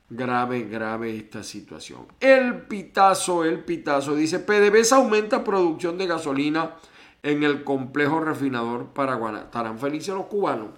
Grave, 0.08 0.62
grave 0.62 1.16
esta 1.16 1.42
situación. 1.42 2.06
El 2.20 2.62
pitazo, 2.62 3.44
el 3.44 3.64
pitazo, 3.64 4.14
dice, 4.14 4.38
PDVSA 4.38 4.96
aumenta 4.96 5.44
producción 5.44 5.98
de 5.98 6.06
gasolina 6.06 6.76
en 7.22 7.42
el 7.42 7.64
complejo 7.64 8.20
refinador 8.20 8.86
paraguano. 8.88 9.38
Estarán 9.38 9.78
felices 9.78 10.14
los 10.14 10.26
cubanos, 10.26 10.70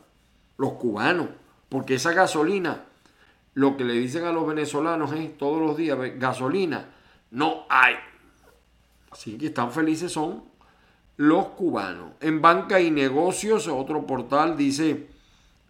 los 0.57 0.73
cubanos, 0.73 1.29
porque 1.69 1.95
esa 1.95 2.13
gasolina, 2.13 2.85
lo 3.55 3.77
que 3.77 3.85
le 3.85 3.95
dicen 3.95 4.25
a 4.25 4.33
los 4.33 4.47
venezolanos 4.47 5.13
es 5.13 5.37
todos 5.37 5.61
los 5.61 5.77
días, 5.77 5.99
gasolina, 6.19 6.95
no 7.31 7.67
hay. 7.69 7.97
Así 9.11 9.37
que 9.37 9.47
están 9.47 9.73
felices 9.73 10.13
son 10.13 10.45
los 11.17 11.49
cubanos. 11.49 12.13
En 12.21 12.41
Banca 12.41 12.81
y 12.81 12.91
Negocios, 12.91 13.69
otro 13.69 14.07
portal 14.07 14.57
dice 14.57 15.09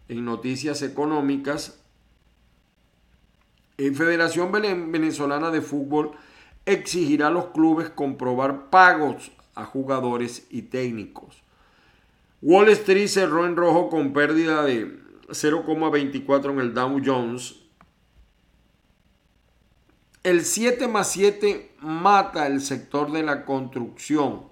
en 0.07 0.25
Noticias 0.25 0.81
Económicas, 0.81 1.79
en 3.79 3.95
Federación 3.95 4.51
Venezolana 4.51 5.51
de 5.51 5.61
Fútbol 5.61 6.11
exigirá 6.65 7.27
a 7.27 7.31
los 7.31 7.47
clubes 7.47 7.89
comprobar 7.89 8.69
pagos 8.69 9.31
a 9.55 9.63
jugadores 9.65 10.45
y 10.49 10.63
técnicos. 10.63 11.43
Wall 12.41 12.69
Street 12.69 13.07
cerró 13.07 13.45
en 13.45 13.55
rojo 13.55 13.89
con 13.89 14.11
pérdida 14.11 14.63
de 14.63 14.99
0,24 15.29 16.51
en 16.51 16.59
el 16.59 16.73
Dow 16.73 17.01
Jones. 17.03 17.55
El 20.23 20.43
7 20.43 20.89
más 20.89 21.11
7 21.11 21.71
mata 21.79 22.47
el 22.47 22.61
sector 22.61 23.11
de 23.11 23.23
la 23.23 23.45
construcción 23.45 24.43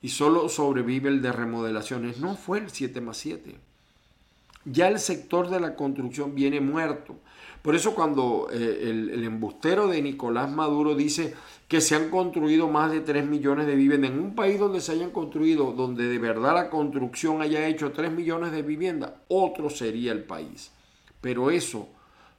y 0.00 0.08
solo 0.08 0.48
sobrevive 0.48 1.10
el 1.10 1.20
de 1.20 1.32
remodelaciones. 1.32 2.18
No 2.18 2.36
fue 2.36 2.58
el 2.58 2.70
7 2.70 3.02
más 3.02 3.18
7. 3.18 3.54
Ya 4.64 4.88
el 4.88 4.98
sector 4.98 5.50
de 5.50 5.60
la 5.60 5.74
construcción 5.74 6.34
viene 6.34 6.60
muerto. 6.60 7.16
Por 7.62 7.76
eso 7.76 7.94
cuando 7.94 8.48
eh, 8.52 8.90
el, 8.90 9.24
embustero 9.24 9.86
de 9.86 10.02
Nicolás 10.02 10.50
Maduro 10.50 10.96
dice 10.96 11.34
que 11.68 11.80
se 11.80 11.94
han 11.94 12.10
construido 12.10 12.68
más 12.68 12.90
de 12.90 13.00
3 13.00 13.24
millones 13.24 13.66
de 13.66 13.76
viviendas, 13.76 14.10
en 14.10 14.18
un 14.18 14.34
país 14.34 14.58
donde 14.58 14.80
se 14.80 14.92
hayan 14.92 15.10
construido, 15.10 15.72
donde 15.72 16.08
de 16.08 16.18
verdad 16.18 16.54
la 16.54 16.70
construcción 16.70 17.40
haya 17.40 17.66
hecho 17.68 17.92
3 17.92 18.10
millones 18.10 18.50
de 18.50 18.62
viviendas, 18.62 19.12
otro 19.28 19.70
sería 19.70 20.10
el 20.10 20.24
país. 20.24 20.72
Pero 21.20 21.52
eso 21.52 21.88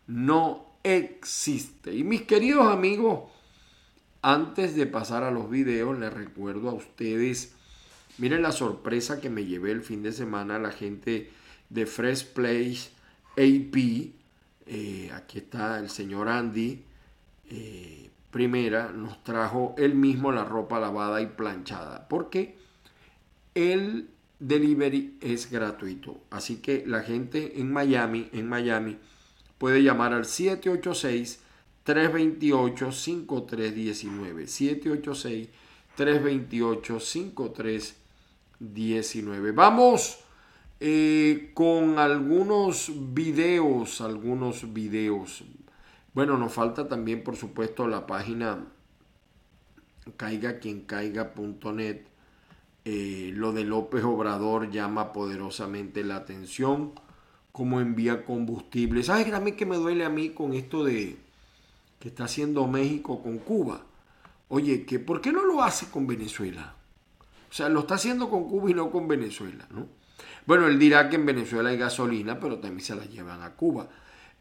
no 0.08 0.66
existe. 0.84 1.96
Y 1.96 2.04
mis 2.04 2.24
queridos 2.24 2.68
amigos, 2.68 3.32
antes 4.22 4.76
de 4.76 4.88
pasar 4.88 5.24
a 5.24 5.32
los 5.32 5.50
videos, 5.50 5.98
les 5.98 6.14
recuerdo 6.14 6.70
a 6.70 6.74
ustedes, 6.74 7.56
miren 8.18 8.42
la 8.42 8.52
sorpresa 8.52 9.22
que 9.22 9.30
me 9.30 9.46
llevé 9.46 9.72
el 9.72 9.84
fin 9.84 10.04
de 10.04 10.12
semana 10.12 10.60
la 10.60 10.72
gente 10.72 11.32
de 11.70 11.86
Fresh 11.86 12.34
Place 12.34 12.90
AP 13.38 14.23
eh, 14.66 15.12
aquí 15.14 15.40
está 15.40 15.80
el 15.80 15.90
señor 15.90 16.30
Andy. 16.30 16.84
Eh, 17.50 18.10
primera 18.32 18.92
nos 18.92 19.22
trajo 19.24 19.76
él 19.78 19.96
mismo 19.96 20.32
la 20.32 20.46
ropa 20.46 20.80
lavada 20.80 21.22
y 21.22 21.26
planchada. 21.28 22.08
Porque 22.08 22.56
el 23.54 24.10
delivery 24.40 25.18
es 25.22 25.52
gratuito. 25.52 26.22
Así 26.30 26.58
que 26.58 26.84
la 26.86 27.02
gente 27.02 27.60
en 27.60 27.72
Miami, 27.72 28.30
en 28.34 28.50
Miami, 28.50 28.98
puede 29.58 29.82
llamar 29.84 30.14
al 30.14 30.26
786 30.26 31.40
328 31.84 32.92
5319. 32.92 34.48
786 34.48 35.50
328 35.96 37.00
5319. 37.00 39.52
Vamos 39.52 40.23
eh, 40.86 41.52
con 41.54 41.98
algunos 41.98 42.92
videos, 43.14 44.02
algunos 44.02 44.74
videos. 44.74 45.46
Bueno, 46.14 46.38
nos 46.38 46.52
falta 46.52 46.90
también, 46.90 47.24
por 47.24 47.38
supuesto, 47.38 47.88
la 47.88 48.06
página 48.06 48.66
caiga 50.18 50.60
quien. 50.60 50.86
Eh, 52.84 53.32
lo 53.34 53.54
de 53.54 53.64
López 53.64 54.04
Obrador 54.04 54.72
llama 54.72 55.14
poderosamente 55.14 56.04
la 56.04 56.18
atención. 56.18 56.92
Cómo 57.54 57.80
envía 57.80 58.26
combustible. 58.26 59.04
¿Sabes 59.04 59.32
también 59.32 59.56
que 59.56 59.66
me 59.66 59.78
duele 59.78 60.04
a 60.04 60.10
mí 60.10 60.32
con 60.32 60.52
esto 60.52 60.84
de 60.84 61.16
que 61.98 62.10
está 62.10 62.26
haciendo 62.26 62.68
México 62.68 63.24
con 63.24 63.38
Cuba? 63.38 63.86
Oye, 64.50 64.84
que 64.86 65.00
¿por 65.00 65.22
qué 65.22 65.32
no 65.32 65.46
lo 65.46 65.64
hace 65.64 65.90
con 65.90 66.08
Venezuela? 66.08 66.76
O 67.50 67.54
sea, 67.54 67.70
lo 67.70 67.80
está 67.80 67.96
haciendo 67.96 68.30
con 68.30 68.50
Cuba 68.50 68.70
y 68.70 68.74
no 68.74 68.92
con 68.92 69.08
Venezuela, 69.08 69.66
¿no? 69.72 70.03
Bueno, 70.46 70.68
él 70.68 70.78
dirá 70.78 71.10
que 71.10 71.16
en 71.16 71.26
Venezuela 71.26 71.70
hay 71.70 71.78
gasolina, 71.78 72.40
pero 72.40 72.60
también 72.60 72.82
se 72.82 72.96
la 72.96 73.06
llevan 73.06 73.42
a 73.42 73.52
Cuba. 73.52 73.88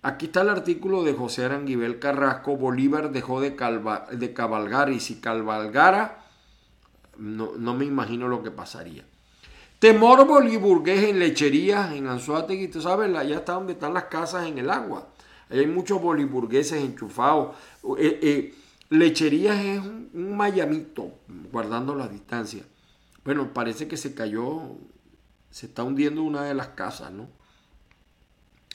Aquí 0.03 0.27
está 0.27 0.41
el 0.41 0.49
artículo 0.49 1.05
de 1.05 1.13
José 1.13 1.45
Aranguibel 1.45 2.01
Carrasco. 2.01 2.57
Bolívar 2.57 3.13
dejó 3.13 3.41
de, 3.41 3.51
de 3.51 4.35
cabalgar 4.35 4.91
y 4.91 4.99
si 4.99 5.21
cabalgara, 5.21 6.25
no, 7.19 7.53
no, 7.57 7.75
me 7.75 7.85
imagino 7.85 8.27
lo 8.27 8.43
que 8.43 8.51
pasaría. 8.51 9.05
Temor 9.79 10.27
boliburgués 10.27 11.05
en 11.05 11.21
lecherías, 11.21 11.93
en 11.93 12.09
Anzuategui, 12.09 12.69
tú 12.69 12.81
sabes, 12.81 13.15
allá 13.15 13.37
está 13.37 13.53
donde 13.53 13.75
están 13.75 13.95
las 13.95 14.05
casas 14.05 14.47
en 14.49 14.59
el 14.59 14.71
agua. 14.71 15.09
hay 15.51 15.67
muchos 15.67 16.03
boliburgueses 16.03 16.83
enchufados. 16.83 17.55
Eh, 17.99 18.19
eh, 18.23 18.55
lecherías 18.91 19.65
es 19.65 19.81
un, 19.81 20.11
un 20.15 20.37
mayamito, 20.37 21.13
guardando 21.53 21.95
la 21.95 22.09
distancia. 22.09 22.65
Bueno, 23.25 23.53
parece 23.53 23.87
que 23.87 23.97
se 23.97 24.15
cayó 24.15 24.79
se 25.53 25.67
está 25.67 25.85
hundiendo 25.85 26.23
una 26.23 26.43
de 26.43 26.55
las 26.55 26.69
casas, 26.69 27.13
¿no? 27.13 27.29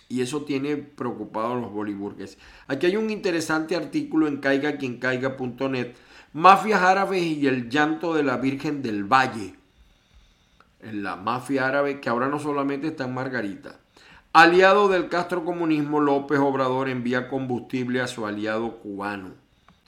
Y 0.09 0.21
eso 0.21 0.43
tiene 0.43 0.77
preocupado 0.77 1.53
a 1.53 1.55
los 1.59 1.71
boliburgueses. 1.71 2.37
Aquí 2.67 2.85
hay 2.85 2.95
un 2.95 3.09
interesante 3.09 3.75
artículo 3.75 4.27
en 4.27 4.37
caigaquiencaiga.net. 4.37 5.95
Mafias 6.31 6.81
árabes 6.81 7.23
y 7.23 7.47
el 7.47 7.69
llanto 7.69 8.13
de 8.13 8.23
la 8.23 8.37
Virgen 8.37 8.81
del 8.81 9.03
Valle. 9.03 9.55
En 10.79 11.03
la 11.03 11.15
mafia 11.15 11.67
árabe 11.67 11.99
que 11.99 12.09
ahora 12.09 12.29
no 12.29 12.39
solamente 12.39 12.87
está 12.87 13.05
en 13.05 13.15
Margarita. 13.15 13.79
Aliado 14.31 14.87
del 14.87 15.09
Castro 15.09 15.43
Comunismo, 15.43 15.99
López 15.99 16.37
Obrador 16.39 16.89
envía 16.89 17.27
combustible 17.27 18.01
a 18.01 18.07
su 18.07 18.27
aliado 18.27 18.77
cubano. 18.77 19.31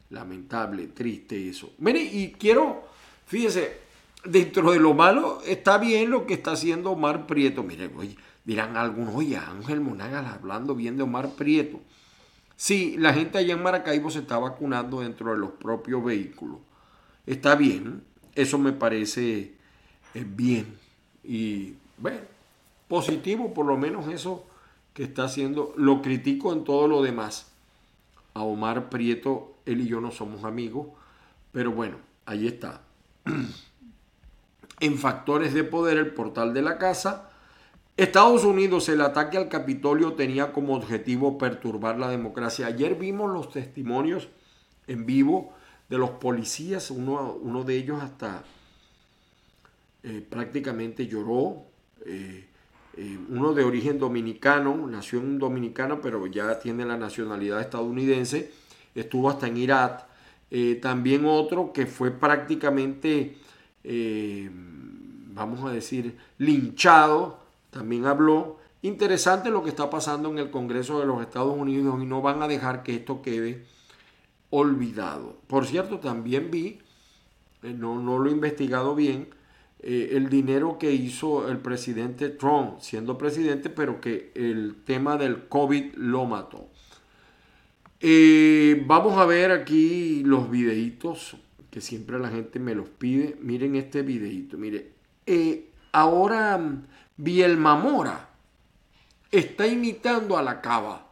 Lamentable, 0.09 0.87
triste 0.87 1.47
eso. 1.47 1.71
Mire, 1.77 2.01
y 2.01 2.31
quiero, 2.31 2.83
fíjese, 3.27 3.88
dentro 4.23 4.71
de 4.71 4.79
lo 4.79 4.93
malo 4.93 5.41
está 5.45 5.77
bien 5.77 6.09
lo 6.09 6.25
que 6.25 6.33
está 6.33 6.51
haciendo 6.51 6.91
Omar 6.91 7.27
Prieto. 7.27 7.63
Miren, 7.63 7.93
oye, 7.97 8.15
dirán 8.43 8.77
algunos, 8.77 9.15
oye, 9.15 9.37
Ángel 9.37 9.81
Monagas 9.81 10.33
hablando 10.33 10.75
bien 10.75 10.97
de 10.97 11.03
Omar 11.03 11.29
Prieto. 11.31 11.79
Sí, 12.55 12.95
la 12.97 13.13
gente 13.13 13.37
allá 13.37 13.53
en 13.53 13.63
Maracaibo 13.63 14.09
se 14.09 14.19
está 14.19 14.37
vacunando 14.37 14.99
dentro 14.99 15.31
de 15.31 15.37
los 15.37 15.51
propios 15.51 16.03
vehículos. 16.03 16.57
Está 17.25 17.55
bien, 17.55 18.03
eso 18.35 18.57
me 18.57 18.73
parece 18.73 19.53
eh, 20.13 20.25
bien. 20.27 20.77
Y 21.23 21.75
bueno, 21.97 22.21
positivo 22.87 23.53
por 23.53 23.65
lo 23.65 23.77
menos 23.77 24.07
eso 24.09 24.45
que 24.93 25.03
está 25.03 25.23
haciendo. 25.23 25.73
Lo 25.77 26.01
critico 26.01 26.51
en 26.51 26.65
todo 26.65 26.87
lo 26.87 27.01
demás. 27.01 27.51
A 28.33 28.43
Omar 28.43 28.89
Prieto, 28.89 29.55
él 29.65 29.81
y 29.81 29.87
yo 29.87 30.01
no 30.01 30.11
somos 30.11 30.43
amigos, 30.43 30.87
pero 31.51 31.71
bueno, 31.71 31.97
ahí 32.25 32.47
está. 32.47 32.81
en 34.79 34.97
Factores 34.97 35.53
de 35.53 35.63
Poder, 35.63 35.97
el 35.97 36.13
portal 36.13 36.53
de 36.53 36.61
la 36.61 36.77
casa. 36.77 37.29
Estados 37.97 38.45
Unidos, 38.45 38.87
el 38.87 39.01
ataque 39.01 39.37
al 39.37 39.49
Capitolio 39.49 40.13
tenía 40.13 40.53
como 40.53 40.75
objetivo 40.75 41.37
perturbar 41.37 41.99
la 41.99 42.09
democracia. 42.09 42.67
Ayer 42.67 42.95
vimos 42.95 43.31
los 43.31 43.51
testimonios 43.51 44.29
en 44.87 45.05
vivo 45.05 45.53
de 45.89 45.97
los 45.97 46.11
policías, 46.11 46.91
uno, 46.91 47.37
uno 47.41 47.63
de 47.63 47.75
ellos 47.75 48.01
hasta 48.01 48.43
eh, 50.03 50.25
prácticamente 50.27 51.07
lloró. 51.07 51.63
Eh, 52.05 52.45
eh, 52.95 53.19
uno 53.29 53.53
de 53.53 53.63
origen 53.63 53.99
dominicano, 53.99 54.87
nació 54.87 55.19
en 55.19 55.37
Dominicana, 55.37 55.99
pero 56.01 56.25
ya 56.27 56.59
tiene 56.59 56.85
la 56.85 56.97
nacionalidad 56.97 57.61
estadounidense, 57.61 58.51
estuvo 58.95 59.29
hasta 59.29 59.47
en 59.47 59.57
Irak. 59.57 60.07
también 60.81 61.25
otro 61.25 61.71
que 61.71 61.85
fue 61.85 62.11
prácticamente 62.11 63.37
eh, 63.83 64.49
vamos 65.33 65.63
a 65.63 65.71
decir, 65.71 66.17
linchado, 66.37 67.39
también 67.69 68.05
habló. 68.05 68.57
Interesante 68.81 69.49
lo 69.49 69.63
que 69.63 69.69
está 69.69 69.89
pasando 69.89 70.29
en 70.29 70.37
el 70.37 70.51
Congreso 70.51 70.99
de 70.99 71.05
los 71.05 71.21
Estados 71.21 71.55
Unidos 71.55 72.01
y 72.01 72.05
no 72.05 72.21
van 72.21 72.41
a 72.41 72.47
dejar 72.47 72.83
que 72.83 72.95
esto 72.95 73.21
quede 73.21 73.65
olvidado. 74.49 75.37
Por 75.47 75.65
cierto, 75.65 75.99
también 75.99 76.49
vi, 76.49 76.79
eh, 77.63 77.73
no, 77.77 78.01
no 78.01 78.19
lo 78.19 78.29
he 78.29 78.33
investigado 78.33 78.95
bien, 78.95 79.29
eh, 79.81 80.09
el 80.13 80.29
dinero 80.29 80.77
que 80.77 80.91
hizo 80.91 81.49
el 81.49 81.57
presidente 81.59 82.29
Trump 82.29 82.79
siendo 82.79 83.17
presidente, 83.17 83.69
pero 83.69 84.01
que 84.01 84.31
el 84.35 84.75
tema 84.85 85.17
del 85.17 85.47
COVID 85.47 85.93
lo 85.95 86.25
mató. 86.25 86.67
vamos 88.85 89.17
a 89.17 89.25
ver 89.25 89.51
aquí 89.51 90.23
los 90.23 90.49
videitos 90.49 91.37
que 91.69 91.81
siempre 91.81 92.19
la 92.19 92.29
gente 92.29 92.59
me 92.59 92.75
los 92.75 92.89
pide. 92.89 93.37
Miren 93.41 93.75
este 93.75 94.01
videito, 94.01 94.57
mire. 94.57 94.93
Eh, 95.25 95.71
ahora 95.91 96.57
mm, 96.57 96.85
Bielma 97.17 97.75
Mora 97.75 98.29
está 99.31 99.67
imitando 99.67 100.37
a 100.37 100.43
la 100.43 100.61
cava. 100.61 101.05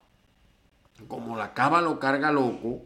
como 1.08 1.38
la 1.38 1.54
cava 1.54 1.82
lo 1.82 2.00
carga 2.00 2.32
loco, 2.32 2.86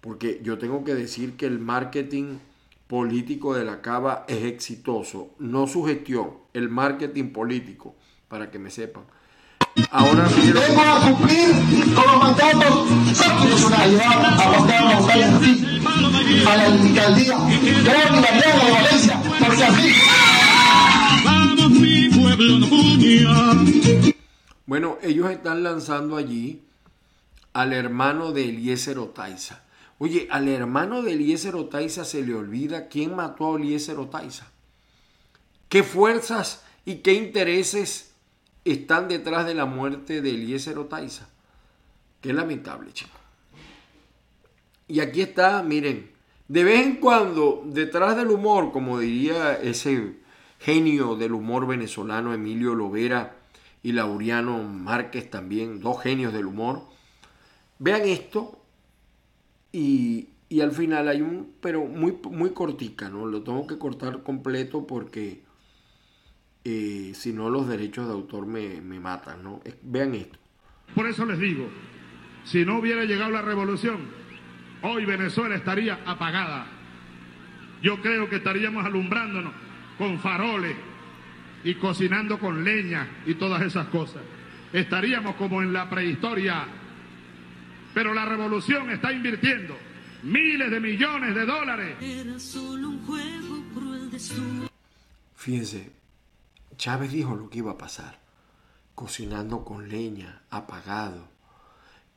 porque 0.00 0.40
yo 0.42 0.58
tengo 0.58 0.84
que 0.84 0.94
decir 0.94 1.36
que 1.36 1.46
el 1.46 1.58
marketing 1.58 2.38
político 2.86 3.54
de 3.54 3.64
la 3.64 3.80
cava 3.80 4.24
es 4.28 4.44
exitoso, 4.44 5.30
no 5.38 5.66
su 5.66 5.84
gestión, 5.84 6.32
el 6.52 6.68
marketing 6.68 7.32
político, 7.32 7.94
para 8.28 8.50
que 8.50 8.58
me 8.58 8.70
sepan. 8.70 9.04
Ahora 9.90 10.28
vengo 10.28 10.80
a 10.82 11.00
cumplir 11.00 11.54
con 11.94 12.04
los 12.04 12.18
mandatos 12.18 12.88
a 16.46 16.56
la 16.56 16.64
alcaldía, 16.66 17.38
creo 17.84 18.08
que 18.08 18.20
la 18.20 18.32
de 18.40 18.72
Valencia, 18.72 19.22
porque 19.38 19.64
así. 19.64 19.92
Vamos 21.24 21.70
mi 21.70 22.08
pueblo, 22.08 22.66
Bueno, 24.66 24.98
ellos 25.02 25.30
están 25.30 25.62
lanzando 25.62 26.16
allí 26.16 26.62
al 27.52 27.72
hermano 27.72 28.32
de 28.32 28.48
Eliezer 28.48 28.98
Otaiza. 28.98 29.62
Oye, 29.98 30.28
al 30.30 30.48
hermano 30.48 31.02
de 31.02 31.12
Eliezer 31.12 31.56
Otaiza 31.56 32.04
se 32.04 32.22
le 32.22 32.34
olvida 32.34 32.88
quién 32.88 33.14
mató 33.14 33.54
a 33.54 33.58
Eliezer 33.58 33.98
Otaiza. 33.98 34.46
¿Qué 35.68 35.82
fuerzas 35.82 36.62
y 36.84 36.96
qué 36.96 37.14
intereses 37.14 38.12
están 38.64 39.08
detrás 39.08 39.46
de 39.46 39.54
la 39.54 39.66
muerte 39.66 40.22
de 40.22 40.30
Eliezer 40.30 40.78
Otaiza? 40.78 41.28
Qué 42.20 42.32
lamentable, 42.32 42.92
chico. 42.92 43.18
Y 44.88 45.00
aquí 45.00 45.22
está, 45.22 45.62
miren, 45.62 46.09
de 46.50 46.64
vez 46.64 46.84
en 46.84 46.96
cuando, 46.96 47.62
detrás 47.64 48.16
del 48.16 48.26
humor, 48.26 48.72
como 48.72 48.98
diría 48.98 49.54
ese 49.54 50.16
genio 50.58 51.14
del 51.14 51.32
humor 51.32 51.64
venezolano 51.64 52.34
Emilio 52.34 52.74
Lovera 52.74 53.36
y 53.84 53.92
Laureano 53.92 54.60
Márquez 54.64 55.30
también, 55.30 55.78
dos 55.78 56.02
genios 56.02 56.32
del 56.32 56.46
humor, 56.46 56.82
Vean 57.78 58.02
esto 58.04 58.60
y, 59.72 60.28
al 60.60 60.72
final 60.72 61.06
hay 61.08 61.22
un, 61.22 61.54
pero 61.60 61.86
muy, 61.86 62.18
muy 62.30 62.50
cortica, 62.50 63.08
¿no? 63.08 63.26
Lo 63.26 63.42
tengo 63.42 63.68
que 63.68 63.78
cortar 63.78 64.24
completo 64.24 64.88
porque 64.88 65.42
eh, 66.64 67.12
si 67.14 67.32
no 67.32 67.48
los 67.48 67.68
derechos 67.68 68.08
de 68.08 68.12
autor 68.12 68.46
me, 68.46 68.80
me 68.80 68.98
matan, 68.98 69.44
¿no? 69.44 69.60
Vean 69.82 70.16
esto. 70.16 70.36
Por 70.96 71.06
eso 71.06 71.24
les 71.24 71.38
digo, 71.38 71.68
si 72.42 72.64
no 72.64 72.80
hubiera 72.80 73.04
llegado 73.04 73.30
la 73.30 73.40
revolución, 73.40 74.19
hoy 74.82 75.04
Venezuela 75.04 75.54
estaría 75.54 76.00
apagada. 76.06 76.66
Yo 77.82 78.00
creo 78.00 78.28
que 78.28 78.36
estaríamos 78.36 78.84
alumbrándonos 78.84 79.52
con 79.98 80.18
faroles 80.18 80.76
y 81.64 81.74
cocinando 81.74 82.38
con 82.38 82.64
leña 82.64 83.08
y 83.26 83.34
todas 83.34 83.62
esas 83.62 83.86
cosas. 83.88 84.22
Estaríamos 84.72 85.36
como 85.36 85.62
en 85.62 85.72
la 85.72 85.88
prehistoria 85.88 86.66
pero 87.94 88.14
la 88.14 88.24
revolución 88.24 88.90
está 88.90 89.12
invirtiendo 89.12 89.76
miles 90.22 90.70
de 90.70 90.80
millones 90.80 91.34
de 91.34 91.46
dólares. 91.46 91.96
Era 92.00 92.38
solo 92.38 92.90
un 92.90 93.06
juego 93.06 93.64
cruel 93.74 94.10
de 94.10 94.18
Fíjense, 95.34 95.92
Chávez 96.76 97.12
dijo 97.12 97.34
lo 97.34 97.48
que 97.48 97.58
iba 97.58 97.72
a 97.72 97.78
pasar, 97.78 98.20
cocinando 98.94 99.64
con 99.64 99.88
leña, 99.88 100.42
apagado. 100.50 101.28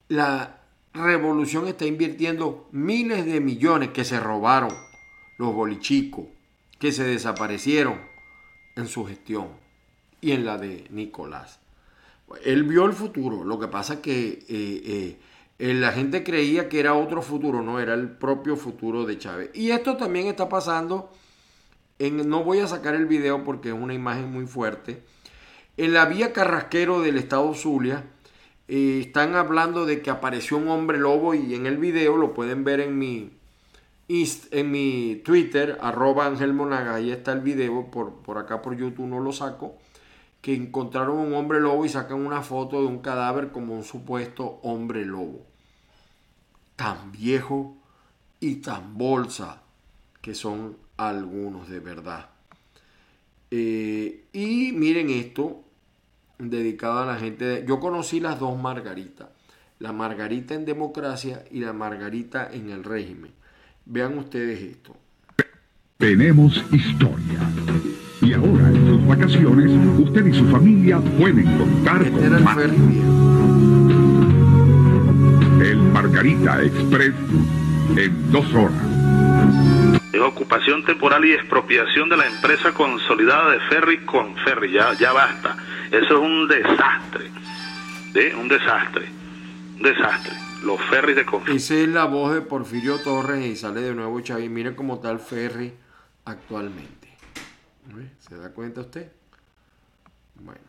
La 0.09 0.62
revolución 0.93 1.67
está 1.67 1.85
invirtiendo 1.85 2.67
miles 2.71 3.25
de 3.25 3.39
millones 3.39 3.89
que 3.89 4.03
se 4.03 4.19
robaron 4.19 4.71
los 5.37 5.53
bolichicos, 5.53 6.25
que 6.79 6.91
se 6.91 7.03
desaparecieron 7.03 7.99
en 8.75 8.87
su 8.87 9.05
gestión 9.05 9.47
y 10.21 10.31
en 10.31 10.45
la 10.45 10.57
de 10.57 10.85
Nicolás. 10.89 11.59
Él 12.45 12.63
vio 12.63 12.85
el 12.85 12.93
futuro, 12.93 13.43
lo 13.43 13.59
que 13.59 13.67
pasa 13.67 14.01
que 14.01 14.27
eh, 14.27 14.45
eh, 14.47 15.19
eh, 15.59 15.73
la 15.73 15.91
gente 15.91 16.23
creía 16.23 16.69
que 16.69 16.79
era 16.79 16.93
otro 16.93 17.21
futuro, 17.21 17.61
no, 17.61 17.79
era 17.79 17.93
el 17.93 18.09
propio 18.09 18.55
futuro 18.55 19.05
de 19.05 19.17
Chávez. 19.17 19.51
Y 19.53 19.71
esto 19.71 19.97
también 19.97 20.27
está 20.27 20.49
pasando, 20.49 21.11
no 21.99 22.43
voy 22.43 22.59
a 22.59 22.67
sacar 22.67 22.95
el 22.95 23.05
video 23.05 23.43
porque 23.43 23.69
es 23.69 23.75
una 23.75 23.93
imagen 23.93 24.31
muy 24.31 24.45
fuerte, 24.45 25.03
en 25.77 25.93
la 25.93 26.05
vía 26.05 26.33
Carrasquero 26.33 27.01
del 27.01 27.17
estado 27.17 27.53
Zulia, 27.53 28.05
están 28.67 29.35
hablando 29.35 29.85
de 29.85 30.01
que 30.01 30.09
apareció 30.09 30.57
un 30.57 30.69
hombre 30.69 30.97
lobo 30.97 31.33
y 31.33 31.55
en 31.55 31.65
el 31.65 31.77
video 31.77 32.17
lo 32.17 32.33
pueden 32.33 32.63
ver 32.63 32.79
en 32.79 32.97
mi, 32.97 33.31
en 34.07 34.71
mi 34.71 35.21
Twitter, 35.23 35.77
arroba 35.81 36.25
Ángel 36.25 36.53
Monaga, 36.53 36.95
ahí 36.95 37.11
está 37.11 37.33
el 37.33 37.41
video, 37.41 37.91
por, 37.91 38.13
por 38.21 38.37
acá 38.37 38.61
por 38.61 38.75
YouTube 38.75 39.07
no 39.07 39.19
lo 39.19 39.31
saco 39.31 39.77
que 40.43 40.53
encontraron 40.53 41.19
un 41.19 41.33
hombre 41.35 41.61
lobo 41.61 41.85
y 41.85 41.89
sacan 41.89 42.17
una 42.17 42.41
foto 42.41 42.81
de 42.81 42.87
un 42.87 42.99
cadáver 42.99 43.51
como 43.51 43.77
un 43.77 43.85
supuesto 43.85 44.59
hombre 44.61 45.05
lobo. 45.05 45.45
Tan 46.75 47.13
viejo 47.13 47.77
y 48.41 48.55
tan 48.55 48.97
bolsa 48.97 49.61
que 50.21 50.35
son 50.35 50.75
algunos 50.97 51.69
de 51.69 51.79
verdad. 51.79 52.29
Eh, 53.51 54.25
y 54.33 54.73
miren 54.73 55.09
esto, 55.11 55.63
dedicado 56.49 56.99
a 56.99 57.05
la 57.05 57.15
gente. 57.15 57.45
De, 57.45 57.65
yo 57.65 57.79
conocí 57.79 58.19
las 58.19 58.39
dos 58.39 58.59
margaritas, 58.59 59.29
la 59.79 59.91
margarita 59.91 60.53
en 60.53 60.65
democracia 60.65 61.43
y 61.51 61.59
la 61.59 61.73
margarita 61.73 62.49
en 62.51 62.69
el 62.69 62.83
régimen. 62.83 63.31
Vean 63.85 64.17
ustedes 64.17 64.61
esto. 64.61 64.95
Tenemos 65.97 66.63
historia. 66.71 67.39
Y 68.21 68.33
ahora 68.33 68.69
en 68.69 68.87
sus 68.87 69.07
vacaciones, 69.07 69.71
usted 69.99 70.25
y 70.25 70.33
su 70.33 70.45
familia 70.45 70.99
pueden 70.99 71.57
contar 71.57 72.01
este 72.01 72.29
con 72.29 72.43
más. 72.43 72.57
El 75.61 75.77
Margarita 75.91 76.63
Express 76.63 77.13
en 77.97 78.31
dos 78.31 78.53
horas. 78.53 80.01
Ocupación 80.25 80.85
temporal 80.85 81.25
y 81.25 81.33
expropiación 81.33 82.09
de 82.09 82.17
la 82.17 82.25
empresa 82.25 82.73
consolidada 82.73 83.51
de 83.51 83.59
Ferry 83.69 84.05
con 84.05 84.35
Ferry. 84.37 84.71
Ya, 84.71 84.93
ya 84.93 85.11
basta. 85.11 85.57
Eso 85.93 86.15
es 86.15 86.19
un 86.19 86.47
desastre. 86.47 87.29
Un 88.35 88.47
desastre. 88.47 89.07
Un 89.75 89.83
desastre. 89.83 90.33
Los 90.63 90.81
ferries 90.89 91.15
de 91.15 91.23
Conferri. 91.23 91.57
Esa 91.57 91.75
es 91.75 91.87
la 91.87 92.05
voz 92.05 92.33
de 92.33 92.41
Porfirio 92.41 92.97
Torres 92.97 93.45
y 93.45 93.55
sale 93.55 93.81
de 93.81 93.93
nuevo 93.93 94.19
Chavi. 94.19 94.49
Mire 94.49 94.75
cómo 94.75 94.95
está 94.95 95.11
el 95.11 95.19
ferry 95.19 95.71
actualmente. 96.25 97.15
¿Se 98.17 98.35
da 98.35 98.49
cuenta 98.49 98.81
usted? 98.81 99.11
Bueno. 100.33 100.61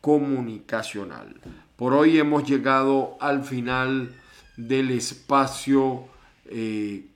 comunicacional. 0.00 1.40
Por 1.76 1.94
hoy 1.94 2.18
hemos 2.18 2.44
llegado 2.44 3.16
al 3.20 3.44
final 3.44 4.14
del 4.56 4.90
espacio 4.90 6.04
eh, 6.46 7.06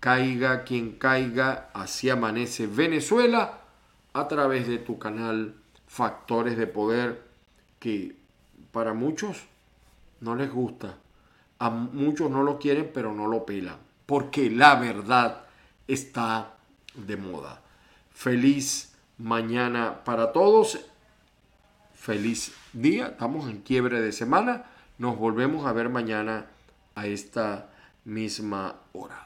caiga 0.00 0.62
quien 0.64 0.92
caiga, 0.92 1.70
así 1.74 2.10
amanece 2.10 2.66
Venezuela 2.66 3.60
a 4.12 4.28
través 4.28 4.68
de 4.68 4.78
tu 4.78 4.98
canal 4.98 5.54
Factores 5.86 6.56
de 6.56 6.66
Poder 6.66 7.22
que 7.78 8.16
para 8.72 8.92
muchos 8.92 9.44
no 10.20 10.34
les 10.34 10.50
gusta, 10.50 10.98
A 11.58 11.70
muchos 11.70 12.30
no 12.30 12.42
lo 12.42 12.58
quieren, 12.58 12.90
pero 12.92 13.14
no 13.14 13.26
lo 13.26 13.46
pelan. 13.46 13.78
Porque 14.04 14.50
la 14.50 14.74
verdad 14.74 15.44
está 15.88 16.54
de 16.94 17.16
moda. 17.16 17.62
Feliz 18.16 18.96
mañana 19.18 20.02
para 20.02 20.32
todos. 20.32 20.80
Feliz 21.94 22.50
día. 22.72 23.08
Estamos 23.08 23.50
en 23.50 23.60
quiebre 23.60 24.00
de 24.00 24.10
semana. 24.10 24.64
Nos 24.96 25.18
volvemos 25.18 25.66
a 25.66 25.72
ver 25.74 25.90
mañana 25.90 26.46
a 26.94 27.06
esta 27.06 27.68
misma 28.06 28.76
hora. 28.94 29.25